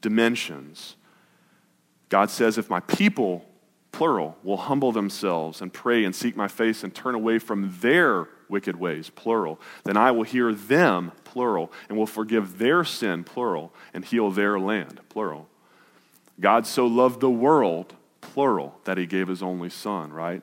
[0.00, 0.96] dimensions.
[2.08, 3.44] God says, if my people,
[3.90, 8.28] plural, will humble themselves and pray and seek my face and turn away from their
[8.48, 13.72] wicked ways, plural, then I will hear them, plural, and will forgive their sin, plural,
[13.92, 15.48] and heal their land, plural.
[16.38, 20.42] God so loved the world plural, that he gave his only son, right?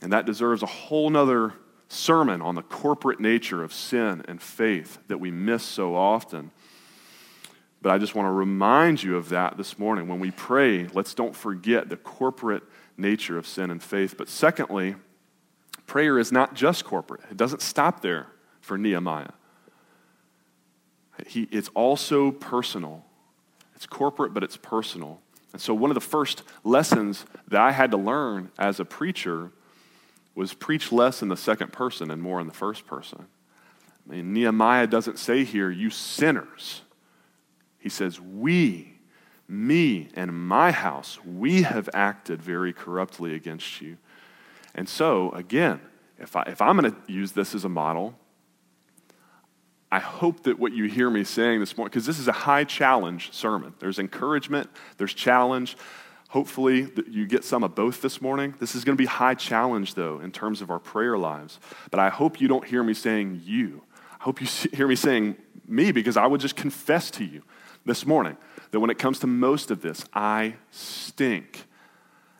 [0.00, 1.52] And that deserves a whole nother
[1.88, 6.50] sermon on the corporate nature of sin and faith that we miss so often.
[7.82, 10.08] But I just want to remind you of that this morning.
[10.08, 12.64] When we pray, let's don't forget the corporate
[12.96, 14.16] nature of sin and faith.
[14.16, 14.96] But secondly,
[15.86, 18.26] prayer is not just corporate, it doesn't stop there
[18.60, 19.30] for Nehemiah.
[21.26, 23.04] He, it's also personal.
[23.74, 25.20] It's corporate, but it's personal.
[25.52, 29.52] And so, one of the first lessons that I had to learn as a preacher
[30.36, 33.26] was preach less in the second person and more in the first person.
[34.06, 36.82] I mean, Nehemiah doesn't say here, you sinners.
[37.78, 38.92] He says, we,
[39.48, 43.96] me, and my house, we have acted very corruptly against you.
[44.74, 45.80] And so, again,
[46.18, 48.14] if, I, if I'm going to use this as a model,
[49.90, 52.64] I hope that what you hear me saying this morning, because this is a high
[52.64, 53.72] challenge sermon.
[53.78, 54.68] There's encouragement,
[54.98, 55.76] there's challenge.
[56.28, 58.54] Hopefully, you get some of both this morning.
[58.58, 61.60] This is going to be high challenge, though, in terms of our prayer lives.
[61.90, 63.82] But I hope you don't hear me saying you.
[64.20, 65.36] I hope you hear me saying
[65.68, 67.42] me, because I would just confess to you
[67.84, 68.36] this morning
[68.72, 71.66] that when it comes to most of this, I stink.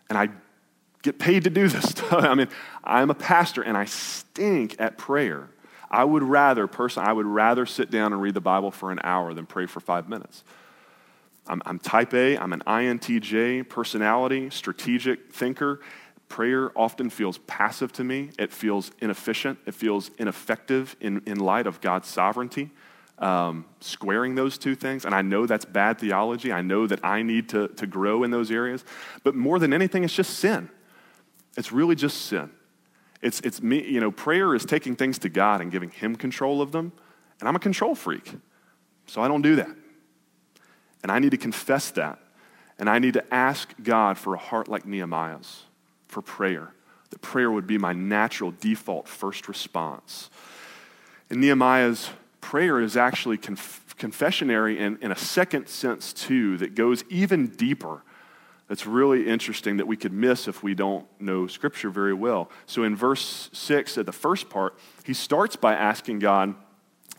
[0.09, 0.31] And I
[1.03, 1.94] get paid to do this.
[2.11, 2.49] I mean,
[2.83, 5.49] I'm a pastor and I stink at prayer.
[5.90, 8.99] I would rather, personally, I would rather sit down and read the Bible for an
[9.05, 10.42] hour than pray for five minutes.
[11.49, 15.81] I'm, I'm type A, I'm an INTJ personality, strategic thinker.
[16.29, 18.31] Prayer often feels passive to me.
[18.39, 19.59] It feels inefficient.
[19.65, 22.71] It feels ineffective in, in light of God's sovereignty.
[23.19, 25.07] Um, squaring those two things.
[25.07, 26.53] And I know that's bad theology.
[26.53, 28.85] I know that I need to, to grow in those areas.
[29.23, 30.69] But more than anything, it's just sin.
[31.57, 32.51] It's really just sin.
[33.23, 36.61] It's, it's me, you know, prayer is taking things to God and giving Him control
[36.61, 36.93] of them.
[37.41, 38.35] And I'm a control freak,
[39.07, 39.70] so I don't do that.
[41.07, 42.19] And I need to confess that.
[42.81, 45.63] And I need to ask God for a heart like Nehemiah's,
[46.09, 46.73] for prayer.
[47.11, 50.31] That prayer would be my natural default first response.
[51.31, 57.05] And Nehemiah's prayer is actually conf- confessionary in, in a second sense, too, that goes
[57.09, 58.03] even deeper
[58.67, 62.51] that's really interesting that we could miss if we don't know Scripture very well.
[62.67, 66.57] So in verse 6, at the first part, he starts by asking God,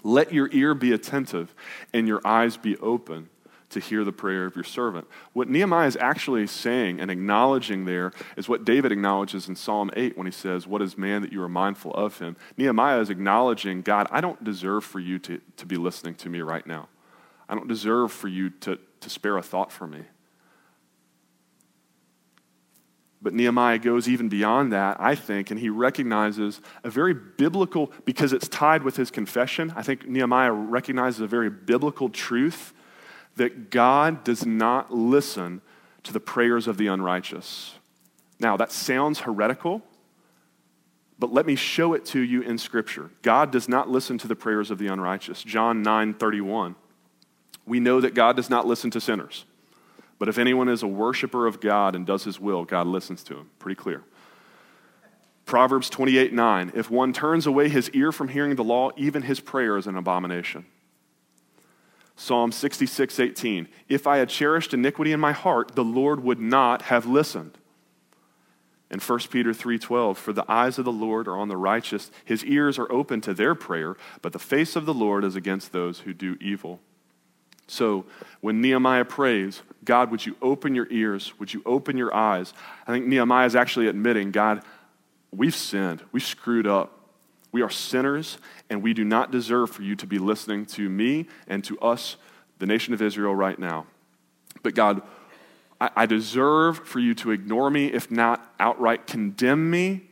[0.04, 1.56] Let your ear be attentive
[1.94, 3.30] and your eyes be open
[3.70, 5.08] to hear the prayer of your servant.
[5.34, 10.18] What Nehemiah is actually saying and acknowledging there is what David acknowledges in Psalm 8
[10.18, 12.38] when he says, What is man that you are mindful of him?
[12.56, 16.42] Nehemiah is acknowledging, God, I don't deserve for you to, to be listening to me
[16.42, 16.88] right now.
[17.50, 20.04] I don't deserve for you to, to spare a thought for me.
[23.22, 28.32] But Nehemiah goes even beyond that, I think, and he recognizes a very biblical, because
[28.32, 32.74] it's tied with his confession, I think Nehemiah recognizes a very biblical truth
[33.38, 35.62] that God does not listen
[36.04, 37.76] to the prayers of the unrighteous.
[38.40, 39.82] Now, that sounds heretical,
[41.18, 43.10] but let me show it to you in Scripture.
[43.22, 45.44] God does not listen to the prayers of the unrighteous.
[45.44, 46.76] John 9 31.
[47.66, 49.46] We know that God does not listen to sinners.
[50.20, 53.36] But if anyone is a worshiper of God and does his will, God listens to
[53.36, 53.50] him.
[53.60, 54.04] Pretty clear.
[55.46, 56.72] Proverbs 28 9.
[56.76, 59.96] If one turns away his ear from hearing the law, even his prayer is an
[59.96, 60.66] abomination.
[62.18, 63.68] Psalm 66 18.
[63.88, 67.58] If I had cherished iniquity in my heart, the Lord would not have listened.
[68.90, 72.44] And 1 Peter 3:12 For the eyes of the Lord are on the righteous his
[72.44, 76.00] ears are open to their prayer but the face of the Lord is against those
[76.00, 76.80] who do evil.
[77.68, 78.06] So
[78.40, 81.38] when Nehemiah prays, God, would you open your ears?
[81.38, 82.54] Would you open your eyes?
[82.88, 84.64] I think Nehemiah is actually admitting, God,
[85.32, 86.02] we've sinned.
[86.14, 86.97] We've screwed up.
[87.58, 88.38] We are sinners,
[88.70, 92.18] and we do not deserve for you to be listening to me and to us,
[92.60, 93.88] the nation of Israel, right now.
[94.62, 95.02] But God,
[95.82, 100.12] I, I deserve for you to ignore me, if not outright condemn me.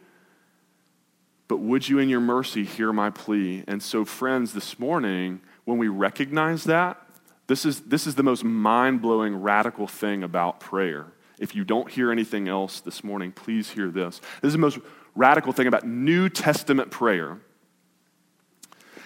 [1.48, 3.64] But would you, in your mercy, hear my plea?
[3.68, 7.00] And so, friends, this morning, when we recognize that,
[7.46, 11.06] this is, this is the most mind blowing, radical thing about prayer.
[11.40, 14.20] If you don't hear anything else this morning, please hear this.
[14.42, 14.80] This is the most
[15.16, 17.40] radical thing about New Testament prayer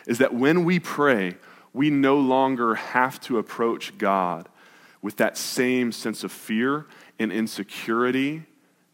[0.08, 1.36] is that when we pray,
[1.74, 4.50] we no longer have to approach God
[5.02, 6.88] with that same sense of fear
[7.20, 8.44] and insecurity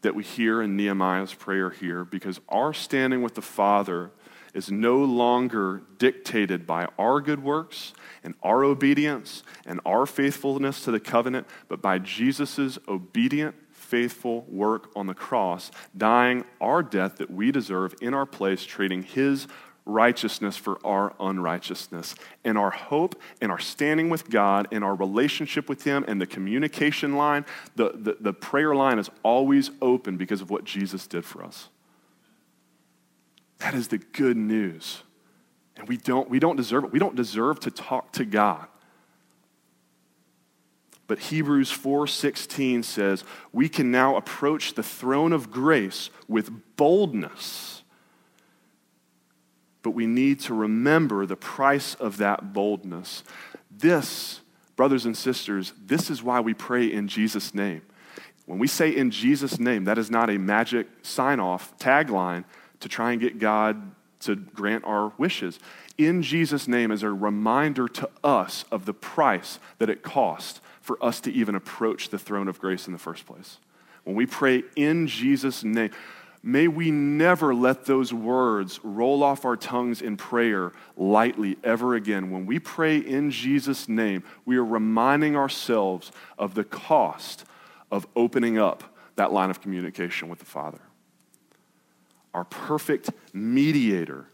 [0.02, 4.10] that we hear in Nehemiah's prayer here because our standing with the Father
[4.56, 7.92] is no longer dictated by our good works
[8.24, 14.90] and our obedience and our faithfulness to the covenant, but by Jesus' obedient, faithful work
[14.96, 19.46] on the cross, dying our death that we deserve in our place, trading his
[19.84, 22.14] righteousness for our unrighteousness.
[22.44, 26.26] And our hope and our standing with God and our relationship with Him and the
[26.26, 27.46] communication line,
[27.76, 31.68] the, the, the, prayer line is always open because of what Jesus did for us.
[33.58, 35.02] That is the good news.
[35.76, 36.92] And we don't, we don't deserve it.
[36.92, 38.66] We don't deserve to talk to God.
[41.06, 47.84] But Hebrews 4:16 says, "We can now approach the throne of grace with boldness."
[49.82, 53.22] But we need to remember the price of that boldness.
[53.70, 54.40] This,
[54.74, 57.82] brothers and sisters, this is why we pray in Jesus' name.
[58.46, 62.44] When we say in Jesus' name, that is not a magic sign off tagline
[62.86, 65.58] to try and get God to grant our wishes.
[65.98, 71.02] In Jesus' name is a reminder to us of the price that it cost for
[71.04, 73.58] us to even approach the throne of grace in the first place.
[74.04, 75.90] When we pray in Jesus' name,
[76.44, 82.30] may we never let those words roll off our tongues in prayer lightly ever again.
[82.30, 87.44] When we pray in Jesus' name, we are reminding ourselves of the cost
[87.90, 90.85] of opening up that line of communication with the Father
[92.36, 94.26] our perfect mediator,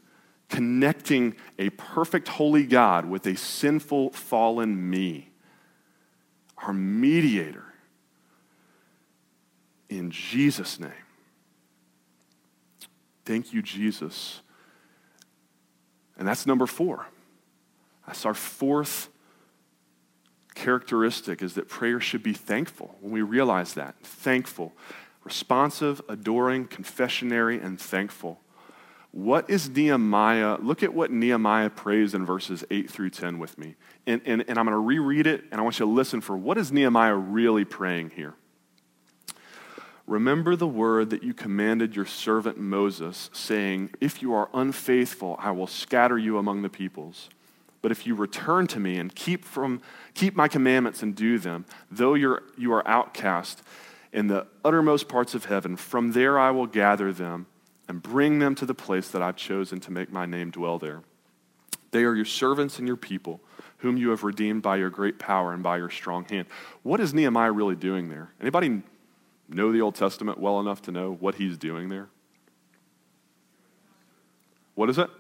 [0.49, 5.31] connecting a perfect holy God with a sinful, fallen me.
[6.59, 7.65] Our mediator.
[9.89, 10.91] In Jesus' name.
[13.25, 14.41] Thank you, Jesus.
[16.19, 17.07] And that's number four.
[18.05, 19.11] That's our fourth
[20.57, 23.95] characteristic is that prayer should be thankful when we realize that.
[24.03, 24.73] Thankful
[25.25, 28.41] responsive, adoring, confessionary, and thankful.
[29.13, 30.57] What is Nehemiah?
[30.61, 33.77] Look at what Nehemiah prays in verses 8 through 10 with me.
[34.07, 36.37] And, and, and I'm going to reread it, and I want you to listen for
[36.37, 38.35] what is Nehemiah really praying here?
[40.07, 45.53] Remember the word that you commanded your servant Moses, saying, If you are unfaithful, I
[45.53, 47.29] will scatter you among the peoples.
[47.83, 49.83] But if you return to me and keep, from,
[50.15, 53.63] keep my commandments and do them, though you're, you are outcast,
[54.13, 55.77] in the uttermost parts of heaven.
[55.77, 57.47] From there I will gather them
[57.89, 61.03] and bring them to the place that I've chosen to make my name dwell there.
[61.91, 63.41] They are your servants and your people,
[63.79, 66.47] whom you have redeemed by your great power and by your strong hand.
[66.83, 68.33] What is Nehemiah really doing there?
[68.41, 68.83] Anybody
[69.49, 72.09] know the Old Testament well enough to know what he's doing there?
[74.75, 75.11] What is it?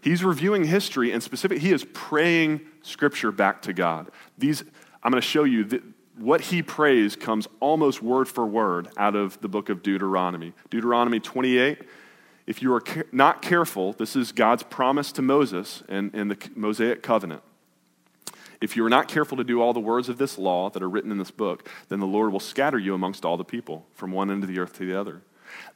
[0.00, 1.58] He's reviewing history and specific.
[1.60, 4.10] He is praying Scripture back to God.
[4.36, 4.62] These,
[5.02, 5.94] I'm going to show you.
[6.18, 10.52] What he prays comes almost word for word out of the book of Deuteronomy.
[10.70, 11.78] Deuteronomy 28.
[12.46, 17.42] If you are not careful, this is God's promise to Moses in the Mosaic covenant.
[18.60, 20.88] If you are not careful to do all the words of this law that are
[20.88, 24.10] written in this book, then the Lord will scatter you amongst all the people, from
[24.10, 25.22] one end of the earth to the other.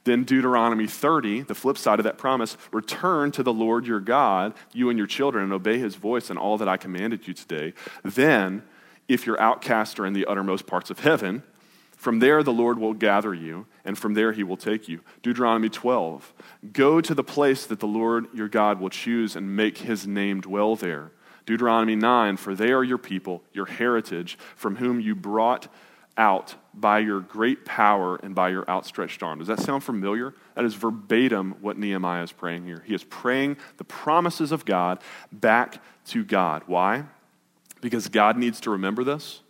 [0.03, 4.53] Then Deuteronomy 30, the flip side of that promise, return to the Lord your God,
[4.73, 7.73] you and your children, and obey his voice and all that I commanded you today.
[8.03, 8.63] Then,
[9.13, 11.43] if your outcasts are in the uttermost parts of heaven,
[11.95, 15.01] from there the Lord will gather you, and from there he will take you.
[15.21, 16.33] Deuteronomy 12,
[16.73, 20.41] go to the place that the Lord your God will choose and make his name
[20.41, 21.11] dwell there.
[21.45, 25.67] Deuteronomy 9, for they are your people, your heritage, from whom you brought
[26.17, 29.39] out by your great power and by your outstretched arm.
[29.39, 30.33] Does that sound familiar?
[30.55, 32.83] That is verbatim what Nehemiah is praying here.
[32.85, 34.99] He is praying the promises of God
[35.31, 36.63] back to God.
[36.67, 37.05] Why?
[37.83, 39.41] Because God needs to remember this?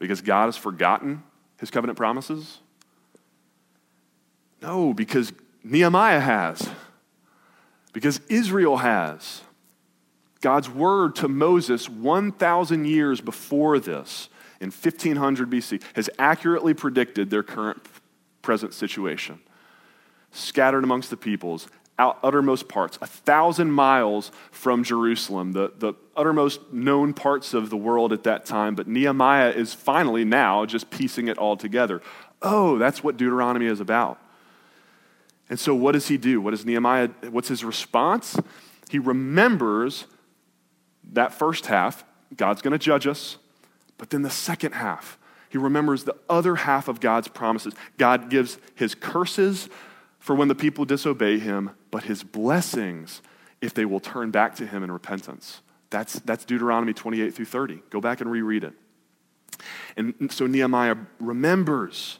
[0.00, 1.22] Because God has forgotten
[1.60, 2.58] his covenant promises?
[4.60, 5.32] No, because
[5.62, 6.68] Nehemiah has.
[7.92, 9.42] Because Israel has.
[10.40, 14.28] God's word to Moses 1,000 years before this,
[14.60, 17.80] in 1500 BC, has accurately predicted their current
[18.42, 19.38] present situation.
[20.32, 21.68] Scattered amongst the peoples,
[21.98, 27.76] out, uttermost parts, a thousand miles from Jerusalem, the, the uttermost known parts of the
[27.76, 28.74] world at that time.
[28.74, 32.02] But Nehemiah is finally now just piecing it all together.
[32.42, 34.20] Oh, that's what Deuteronomy is about.
[35.48, 36.40] And so, what does he do?
[36.40, 38.38] What does Nehemiah, what's his response?
[38.90, 40.06] He remembers
[41.12, 42.04] that first half,
[42.36, 43.38] God's going to judge us,
[43.96, 45.18] but then the second half,
[45.48, 47.74] he remembers the other half of God's promises.
[47.96, 49.68] God gives his curses
[50.18, 53.22] for when the people disobey him, but his blessings
[53.60, 55.62] if they will turn back to him in repentance.
[55.90, 57.82] That's, that's Deuteronomy 28 through 30.
[57.90, 58.74] Go back and reread it.
[59.96, 62.18] And so Nehemiah remembers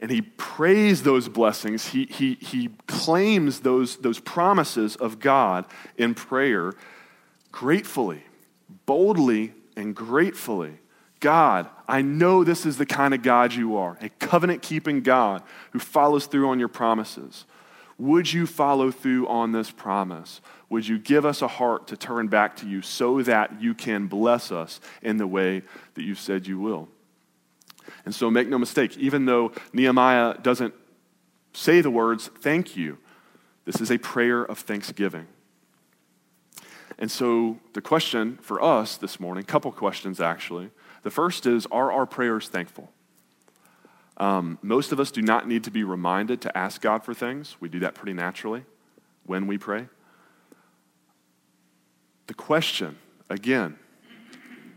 [0.00, 1.88] and he prays those blessings.
[1.88, 5.64] He, he, he claims those, those promises of God
[5.96, 6.72] in prayer
[7.52, 8.24] gratefully,
[8.86, 10.78] boldly, and gratefully.
[11.20, 15.42] God, I know this is the kind of God you are, a covenant keeping God
[15.70, 17.44] who follows through on your promises.
[17.98, 20.40] Would you follow through on this promise?
[20.68, 24.06] Would you give us a heart to turn back to you so that you can
[24.06, 25.62] bless us in the way
[25.94, 26.88] that you said you will?
[28.04, 30.74] And so make no mistake, even though Nehemiah doesn't
[31.52, 32.98] say the words, thank you,
[33.64, 35.26] this is a prayer of thanksgiving.
[36.98, 40.70] And so the question for us this morning, couple questions actually.
[41.02, 42.90] The first is Are our prayers thankful?
[44.22, 47.56] Um, most of us do not need to be reminded to ask God for things.
[47.58, 48.62] We do that pretty naturally
[49.26, 49.88] when we pray.
[52.28, 52.98] The question,
[53.28, 53.80] again,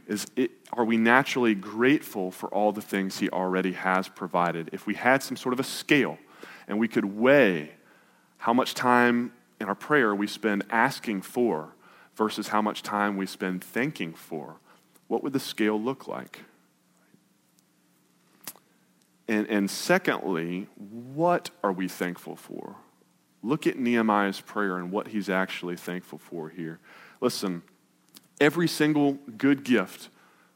[0.08, 4.72] is it, are we naturally grateful for all the things He already has provided?
[4.74, 6.18] If we had some sort of a scale
[6.68, 7.70] and we could weigh
[8.38, 9.32] how much time
[9.62, 11.76] in our prayer we spend asking for
[12.16, 14.56] versus how much time we spend thanking for,
[15.08, 16.46] what would the scale look like?
[19.28, 22.76] And, and secondly, what are we thankful for?
[23.42, 26.80] Look at Nehemiah's prayer and what he's actually thankful for here.
[27.22, 27.64] Listen,
[28.40, 30.10] every single good gift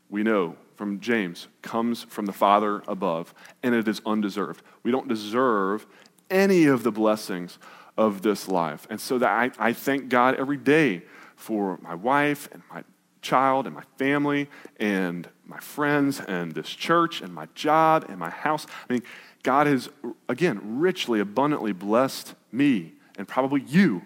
[0.09, 4.63] we know from James comes from the Father above, and it is undeserved.
[4.83, 5.85] We don't deserve
[6.29, 7.59] any of the blessings
[7.97, 8.87] of this life.
[8.89, 11.03] And so that I, I thank God every day
[11.35, 12.83] for my wife and my
[13.21, 14.49] child and my family
[14.79, 18.65] and my friends and this church and my job and my house.
[18.89, 19.03] I mean,
[19.43, 19.89] God has,
[20.27, 24.03] again, richly, abundantly blessed me and probably you,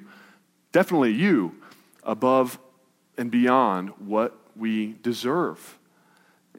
[0.72, 1.56] definitely you,
[2.04, 2.60] above
[3.18, 5.78] and beyond what we deserve.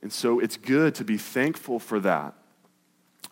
[0.02, 2.34] And so it's good to be thankful for that.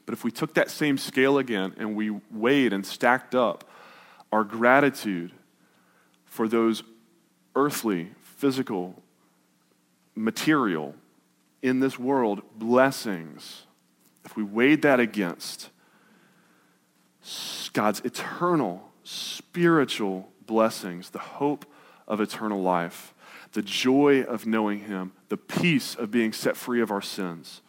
[0.07, 3.69] But if we took that same scale again and we weighed and stacked up
[4.33, 5.33] our gratitude
[6.25, 6.83] for those
[7.55, 9.03] earthly, physical,
[10.15, 10.95] material
[11.63, 13.67] in this world blessings,
[14.25, 15.71] if we weighed that against
[17.73, 21.65] God's eternal, spiritual blessings, the hope
[22.07, 23.15] of eternal life,
[23.53, 27.63] the joy of knowing Him, the peace of being set free of our sins,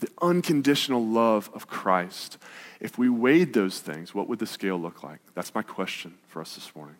[0.00, 2.38] the unconditional love of Christ.
[2.80, 5.18] If we weighed those things, what would the scale look like?
[5.34, 6.96] That's my question for us this morning.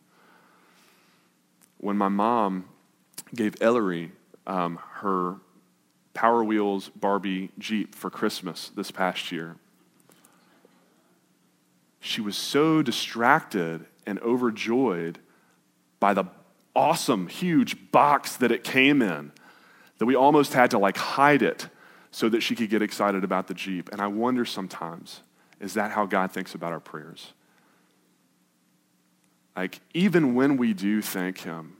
[1.78, 2.64] When my mom
[3.34, 4.12] gave Ellery
[4.48, 5.36] um, her
[6.14, 9.54] Power Wheels Barbie Jeep for Christmas this past year.
[12.00, 15.18] She was so distracted and overjoyed
[16.00, 16.24] by the
[16.74, 19.32] awesome, huge box that it came in
[19.98, 21.68] that we almost had to like hide it
[22.10, 23.90] so that she could get excited about the Jeep.
[23.92, 25.20] And I wonder sometimes,
[25.60, 27.32] is that how God thinks about our prayers?
[29.56, 31.76] Like, even when we do thank Him,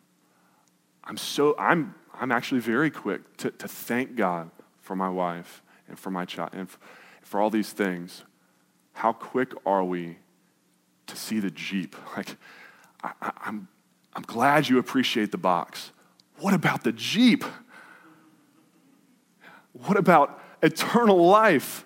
[1.04, 4.50] I'm so, I'm, I'm actually very quick to, to thank God
[4.80, 6.68] for my wife and for my child and
[7.22, 8.24] for all these things.
[8.94, 10.18] How quick are we
[11.06, 11.94] to see the Jeep?
[12.16, 12.36] Like,
[13.02, 13.68] I, I, I'm,
[14.14, 15.92] I'm glad you appreciate the box.
[16.40, 17.44] What about the Jeep?
[19.72, 21.84] What about eternal life?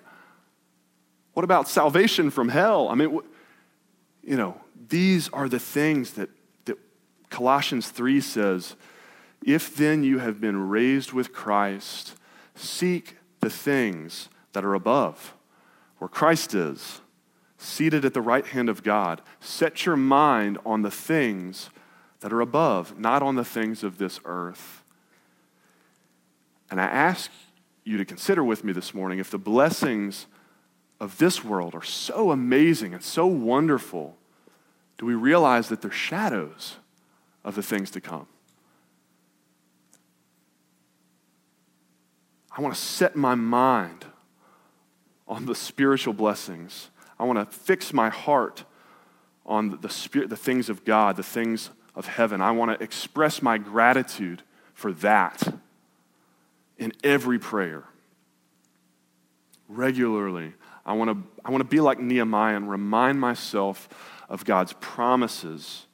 [1.33, 2.89] What about salvation from hell?
[2.89, 3.19] I mean,
[4.23, 4.59] you know,
[4.89, 6.29] these are the things that,
[6.65, 6.79] that
[7.29, 8.75] Colossians 3 says
[9.45, 12.15] if then you have been raised with Christ,
[12.55, 15.33] seek the things that are above,
[15.97, 17.01] where Christ is,
[17.57, 19.21] seated at the right hand of God.
[19.39, 21.69] Set your mind on the things
[22.19, 24.83] that are above, not on the things of this earth.
[26.69, 27.31] And I ask
[27.83, 30.25] you to consider with me this morning if the blessings
[30.99, 34.17] of this world are so amazing and so wonderful,
[34.97, 36.77] do we realize that they're shadows
[37.43, 38.27] of the things to come?
[42.55, 44.05] I want to set my mind
[45.27, 46.89] on the spiritual blessings.
[47.19, 48.63] I want to fix my heart
[49.45, 52.41] on the, spirit, the things of God, the things of heaven.
[52.41, 54.43] I want to express my gratitude
[54.73, 55.53] for that
[56.77, 57.85] in every prayer.
[59.67, 60.53] Regularly,
[60.85, 63.89] I want to, I want to be like Nehemiah and remind myself
[64.29, 65.87] of God's promises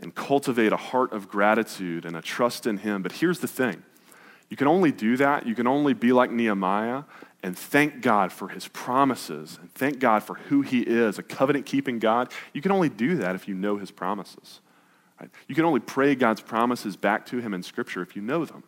[0.00, 3.02] and cultivate a heart of gratitude and a trust in Him.
[3.02, 3.82] But here's the thing
[4.50, 7.04] you can only do that, you can only be like Nehemiah
[7.42, 11.64] and thank God for his promises and thank God for who he is, a covenant
[11.64, 12.32] keeping God.
[12.52, 14.60] You can only do that if you know his promises.
[15.18, 15.30] Right?
[15.48, 18.64] You can only pray God's promises back to him in Scripture if you know them.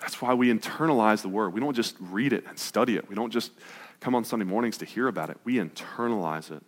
[0.00, 1.52] That's why we internalize the word.
[1.52, 3.08] We don't just read it and study it.
[3.08, 3.52] We don't just
[4.00, 5.38] come on Sunday mornings to hear about it.
[5.44, 6.62] We internalize it.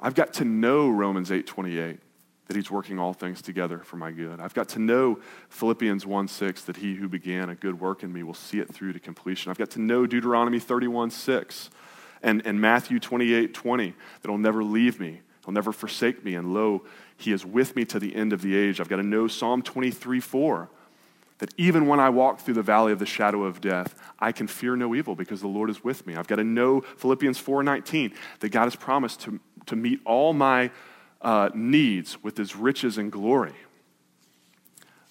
[0.00, 2.00] I've got to know Romans 8 28
[2.48, 4.40] that he's working all things together for my good.
[4.40, 5.20] I've got to know
[5.50, 8.72] Philippians 1 6, that he who began a good work in me will see it
[8.74, 9.50] through to completion.
[9.50, 11.70] I've got to know Deuteronomy 31 6
[12.22, 16.52] and, and Matthew 28 20, that he'll never leave me, he'll never forsake me, and
[16.52, 16.82] lo,
[17.16, 18.80] he is with me to the end of the age.
[18.80, 20.70] I've got to know Psalm 23 4,
[21.38, 24.46] that even when I walk through the valley of the shadow of death, I can
[24.46, 26.16] fear no evil because the Lord is with me.
[26.16, 30.32] I've got to know Philippians 4 19, that God has promised to, to meet all
[30.32, 30.70] my
[31.20, 33.54] uh, needs with his riches and glory.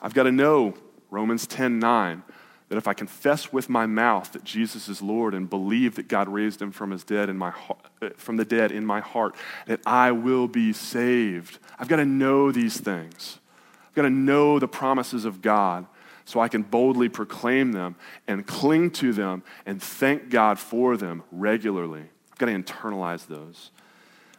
[0.01, 0.75] I've got to know
[1.09, 2.23] Romans 10 9,
[2.69, 6.27] that if I confess with my mouth that Jesus is Lord and believe that God
[6.27, 7.53] raised him from his dead in my
[8.01, 9.35] uh, from the dead in my heart,
[9.67, 11.59] that I will be saved.
[11.79, 13.39] I've got to know these things.
[13.87, 15.85] I've got to know the promises of God
[16.25, 17.95] so I can boldly proclaim them
[18.27, 22.03] and cling to them and thank God for them regularly.
[22.31, 23.71] I've got to internalize those.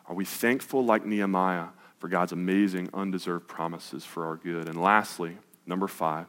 [0.08, 1.66] Are we thankful, like Nehemiah,
[1.98, 4.66] for God's amazing, undeserved promises for our good?
[4.66, 5.36] And lastly,
[5.66, 6.26] number five,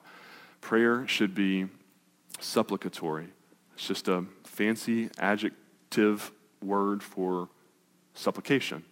[0.59, 1.67] prayer should be
[2.39, 3.29] supplicatory.
[3.75, 7.47] It's just a fancy adjective word for
[8.13, 8.83] supplication,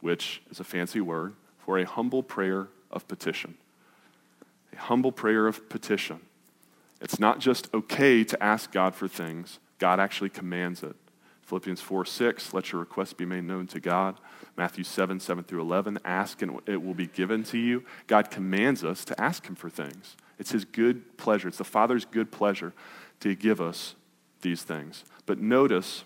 [0.00, 3.56] which is a fancy word for a humble prayer of petition.
[4.72, 6.20] A humble prayer of petition.
[7.02, 10.96] It's not just okay to ask God for things, God actually commands it.
[11.42, 14.18] Philippians 4 6, let your requests be made known to God.
[14.56, 17.84] Matthew 7 7 through 11, ask and it will be given to you.
[18.06, 20.16] God commands us to ask Him for things.
[20.38, 22.72] It's His good pleasure, it's the Father's good pleasure
[23.20, 23.94] to give us
[24.40, 25.04] these things.
[25.26, 26.04] But notice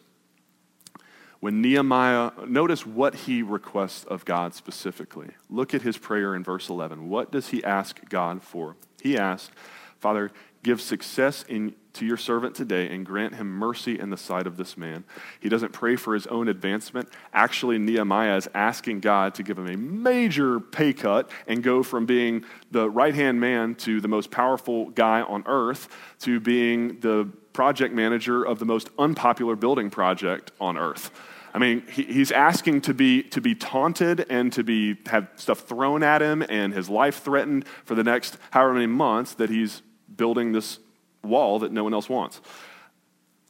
[1.41, 5.29] when Nehemiah, notice what he requests of God specifically.
[5.51, 7.09] Look at his prayer in verse 11.
[7.09, 8.77] What does he ask God for?
[9.03, 9.53] He asked,
[9.99, 10.33] Father,
[10.67, 14.57] give success in to your servant today and grant him mercy in the sight of
[14.57, 15.05] this man.
[15.41, 17.09] He doesn't pray for his own advancement.
[17.33, 22.05] Actually, Nehemiah is asking God to give him a major pay cut and go from
[22.05, 25.89] being the right hand man to the most powerful guy on earth
[26.21, 31.11] to being the project manager of the most unpopular building project on earth.
[31.55, 35.61] I mean, he, he's asking to be, to be taunted and to be, have stuff
[35.61, 39.81] thrown at him and his life threatened for the next however many months that he's
[40.17, 40.79] building this
[41.23, 42.41] wall that no one else wants.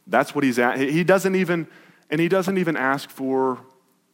[0.06, 0.78] That's what he's at.
[0.78, 1.66] He doesn't even,
[2.10, 3.58] and he doesn't even ask for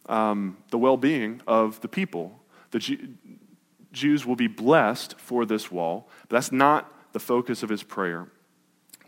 [0.06, 2.40] um, the well being of the people.
[2.70, 3.08] The Jew,
[3.92, 8.28] Jews will be blessed for this wall, but that's not the focus of his prayer.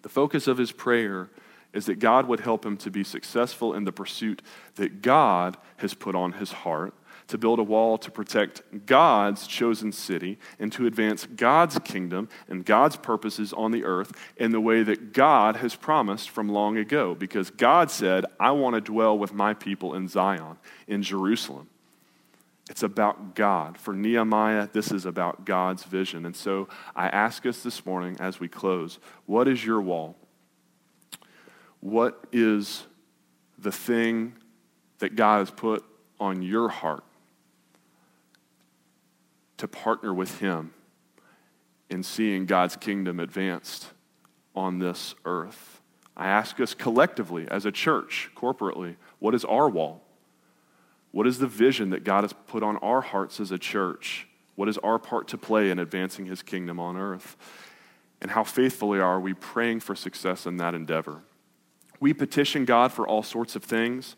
[0.02, 1.30] The focus of his prayer
[1.72, 4.42] is that God would help him to be successful in the pursuit
[4.76, 6.94] that God has put on his heart
[7.28, 12.64] to build a wall to protect God's chosen city and to advance God's kingdom and
[12.64, 17.14] God's purposes on the earth in the way that God has promised from long ago.
[17.14, 21.68] Because God said, I want to dwell with my people in Zion, in Jerusalem.
[22.70, 23.78] It's about God.
[23.78, 26.24] For Nehemiah, this is about God's vision.
[26.24, 30.16] And so I ask us this morning as we close what is your wall?
[31.80, 32.84] What is
[33.58, 34.34] the thing
[34.98, 35.84] that God has put
[36.18, 37.04] on your heart
[39.64, 40.74] to partner with Him
[41.88, 43.86] in seeing God's kingdom advanced
[44.54, 45.80] on this earth?
[46.14, 50.02] I ask us collectively, as a church, corporately, what is our wall?
[51.12, 54.28] What is the vision that God has put on our hearts as a church?
[54.54, 57.34] What is our part to play in advancing his kingdom on earth?
[58.20, 61.22] And how faithfully are we praying for success in that endeavor?
[62.00, 64.14] We petition God for all sorts of things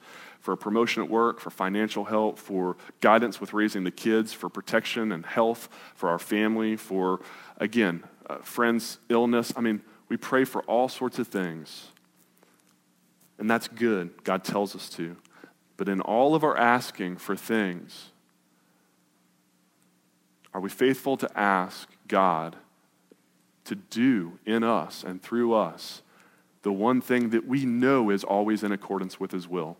[0.46, 5.10] for promotion at work, for financial help, for guidance with raising the kids, for protection
[5.10, 7.18] and health, for our family, for,
[7.56, 9.52] again, uh, friends' illness.
[9.56, 11.88] I mean, we pray for all sorts of things.
[13.40, 14.22] And that's good.
[14.22, 15.16] God tells us to.
[15.76, 18.10] But in all of our asking for things,
[20.54, 22.54] are we faithful to ask God
[23.64, 26.02] to do in us and through us
[26.62, 29.76] the one thing that we know is always in accordance with His will?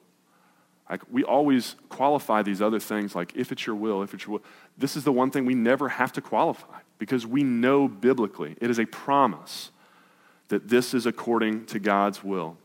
[0.88, 4.34] Like we always qualify these other things, like if it's your will, if it's your
[4.34, 4.44] will.
[4.78, 8.70] This is the one thing we never have to qualify because we know biblically it
[8.70, 9.70] is a promise
[10.48, 12.56] that this is according to God's will.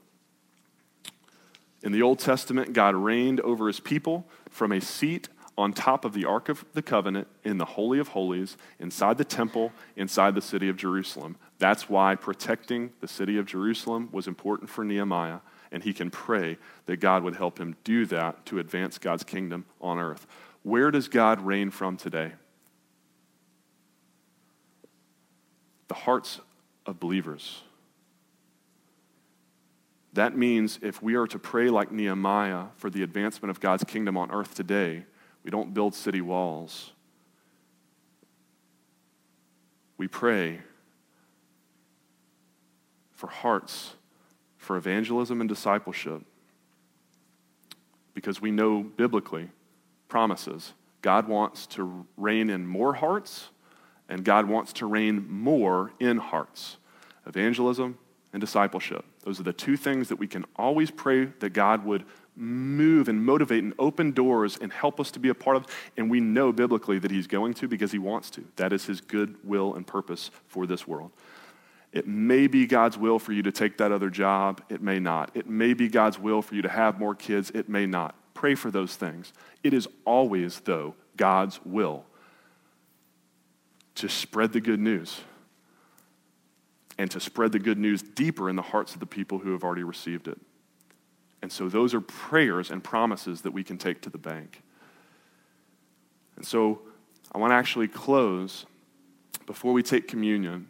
[1.83, 6.13] In the Old Testament, God reigned over his people from a seat on top of
[6.13, 10.41] the Ark of the Covenant in the Holy of Holies, inside the temple, inside the
[10.41, 11.37] city of Jerusalem.
[11.59, 15.39] That's why protecting the city of Jerusalem was important for Nehemiah,
[15.71, 19.65] and he can pray that God would help him do that to advance God's kingdom
[19.79, 20.27] on earth.
[20.63, 22.33] Where does God reign from today?
[25.87, 26.39] The hearts
[26.85, 27.63] of believers.
[30.13, 34.17] That means if we are to pray like Nehemiah for the advancement of God's kingdom
[34.17, 35.05] on earth today,
[35.43, 36.91] we don't build city walls.
[39.97, 40.61] We pray
[43.11, 43.93] for hearts
[44.71, 46.21] for evangelism and discipleship
[48.13, 49.49] because we know biblically
[50.07, 53.49] promises God wants to reign in more hearts
[54.07, 56.77] and God wants to reign more in hearts.
[57.27, 57.97] Evangelism
[58.31, 59.03] and discipleship.
[59.25, 62.05] Those are the two things that we can always pray that God would
[62.37, 65.65] move and motivate and open doors and help us to be a part of.
[65.97, 68.45] And we know biblically that He's going to because He wants to.
[68.55, 71.11] That is His good will and purpose for this world.
[71.93, 74.61] It may be God's will for you to take that other job.
[74.69, 75.31] It may not.
[75.35, 77.51] It may be God's will for you to have more kids.
[77.53, 78.15] It may not.
[78.33, 79.33] Pray for those things.
[79.63, 82.05] It is always, though, God's will
[83.95, 85.21] to spread the good news
[86.97, 89.63] and to spread the good news deeper in the hearts of the people who have
[89.63, 90.39] already received it.
[91.41, 94.61] And so those are prayers and promises that we can take to the bank.
[96.35, 96.81] And so
[97.33, 98.65] I want to actually close
[99.45, 100.67] before we take communion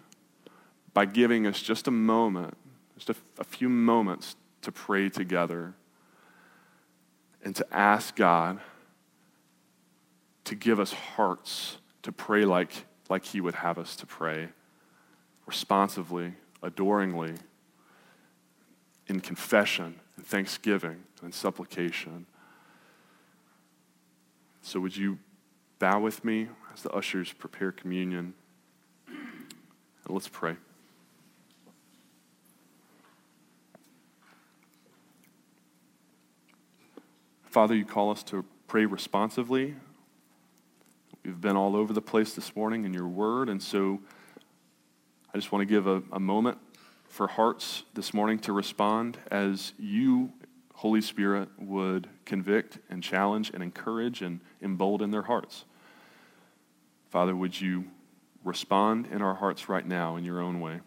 [0.94, 2.56] by giving us just a moment,
[2.96, 5.74] just a, a few moments to pray together
[7.44, 8.60] and to ask God
[10.46, 14.50] to give us hearts to pray like, like He would have us to pray
[15.46, 17.36] responsively, adoringly,
[19.08, 22.26] in confession and thanksgiving and supplication.
[24.62, 25.20] So, would you
[25.80, 28.34] bow with me as the ushers prepare communion?
[29.08, 30.56] And let's pray.
[37.52, 39.76] Father, you call us to pray responsively.
[41.26, 43.99] We've been all over the place this morning in your word, and so
[45.34, 46.60] I just want to give a, a moment
[47.10, 50.32] for hearts this morning to respond as you,
[50.76, 55.66] Holy Spirit, would convict and challenge and encourage and embolden their hearts.
[57.10, 57.84] Father, would you
[58.45, 60.80] respond in our hearts right now in your own way?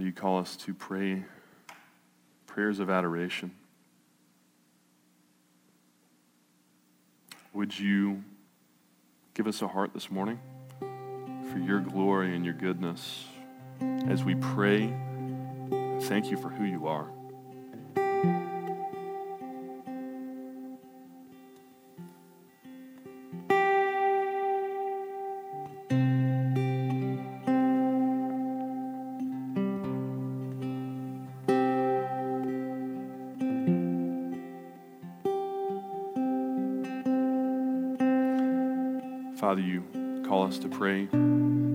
[0.00, 1.24] Father, you call us to pray
[2.46, 3.50] prayers of adoration.
[7.52, 8.24] Would you
[9.34, 10.40] give us a heart this morning
[10.80, 13.26] for your glory and your goodness
[14.08, 14.90] as we pray
[16.04, 17.19] Thank you for who you are.
[40.50, 41.06] Us to pray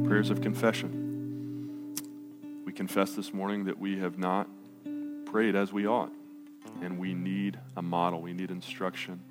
[0.06, 1.96] prayers of confession.
[2.66, 4.50] We confess this morning that we have not
[5.26, 6.12] prayed as we ought,
[6.82, 9.22] and we need a model, we need instruction,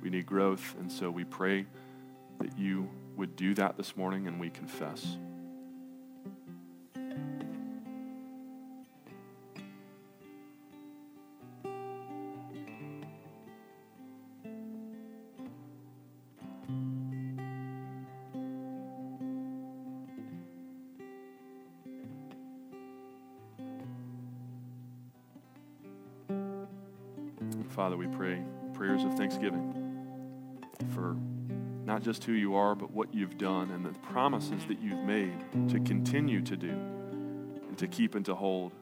[0.00, 1.66] we need growth, and so we pray
[2.38, 5.18] that you would do that this morning, and we confess.
[32.08, 35.38] Just who you are, but what you've done and the promises that you've made
[35.68, 38.72] to continue to do and to keep and to hold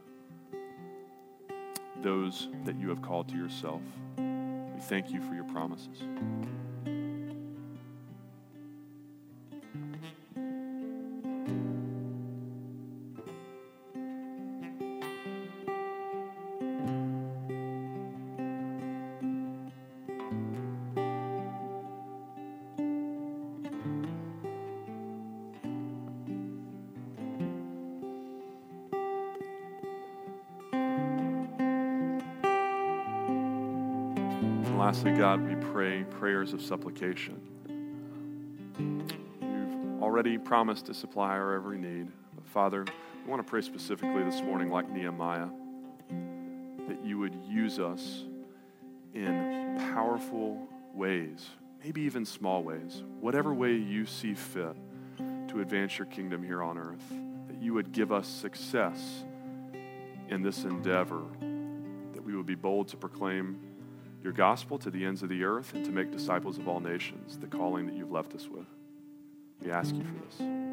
[2.02, 3.82] those that you have called to yourself.
[4.16, 6.04] We thank you for your promises.
[34.76, 37.40] And lastly, God, we pray prayers of supplication.
[38.78, 42.08] You've already promised to supply our every need.
[42.34, 42.84] But Father,
[43.24, 45.48] we want to pray specifically this morning, like Nehemiah,
[46.88, 48.24] that you would use us
[49.14, 51.48] in powerful ways,
[51.82, 54.76] maybe even small ways, whatever way you see fit
[55.48, 57.14] to advance your kingdom here on earth,
[57.48, 59.24] that you would give us success
[60.28, 61.22] in this endeavor,
[62.12, 63.58] that we would be bold to proclaim
[64.22, 67.38] your gospel to the ends of the earth and to make disciples of all nations,
[67.38, 68.66] the calling that you've left us with.
[69.62, 70.65] We ask you for this.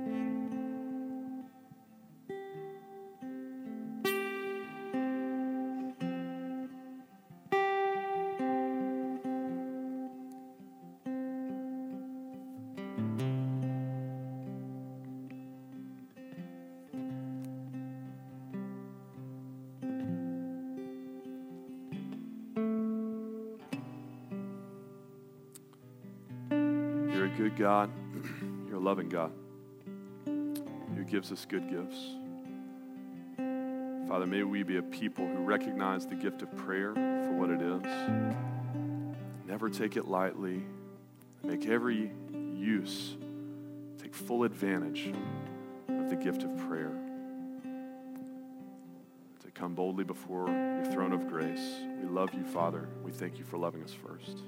[31.23, 32.17] Gives us good gifts.
[34.09, 37.61] Father, may we be a people who recognize the gift of prayer for what it
[37.61, 37.81] is.
[39.47, 40.65] Never take it lightly.
[41.41, 42.11] Make every
[42.53, 43.15] use,
[44.01, 45.13] take full advantage
[45.87, 46.91] of the gift of prayer.
[49.45, 51.79] To come boldly before your throne of grace.
[52.01, 52.89] We love you, Father.
[53.01, 54.39] We thank you for loving us first.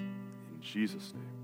[0.00, 1.39] In Jesus' name.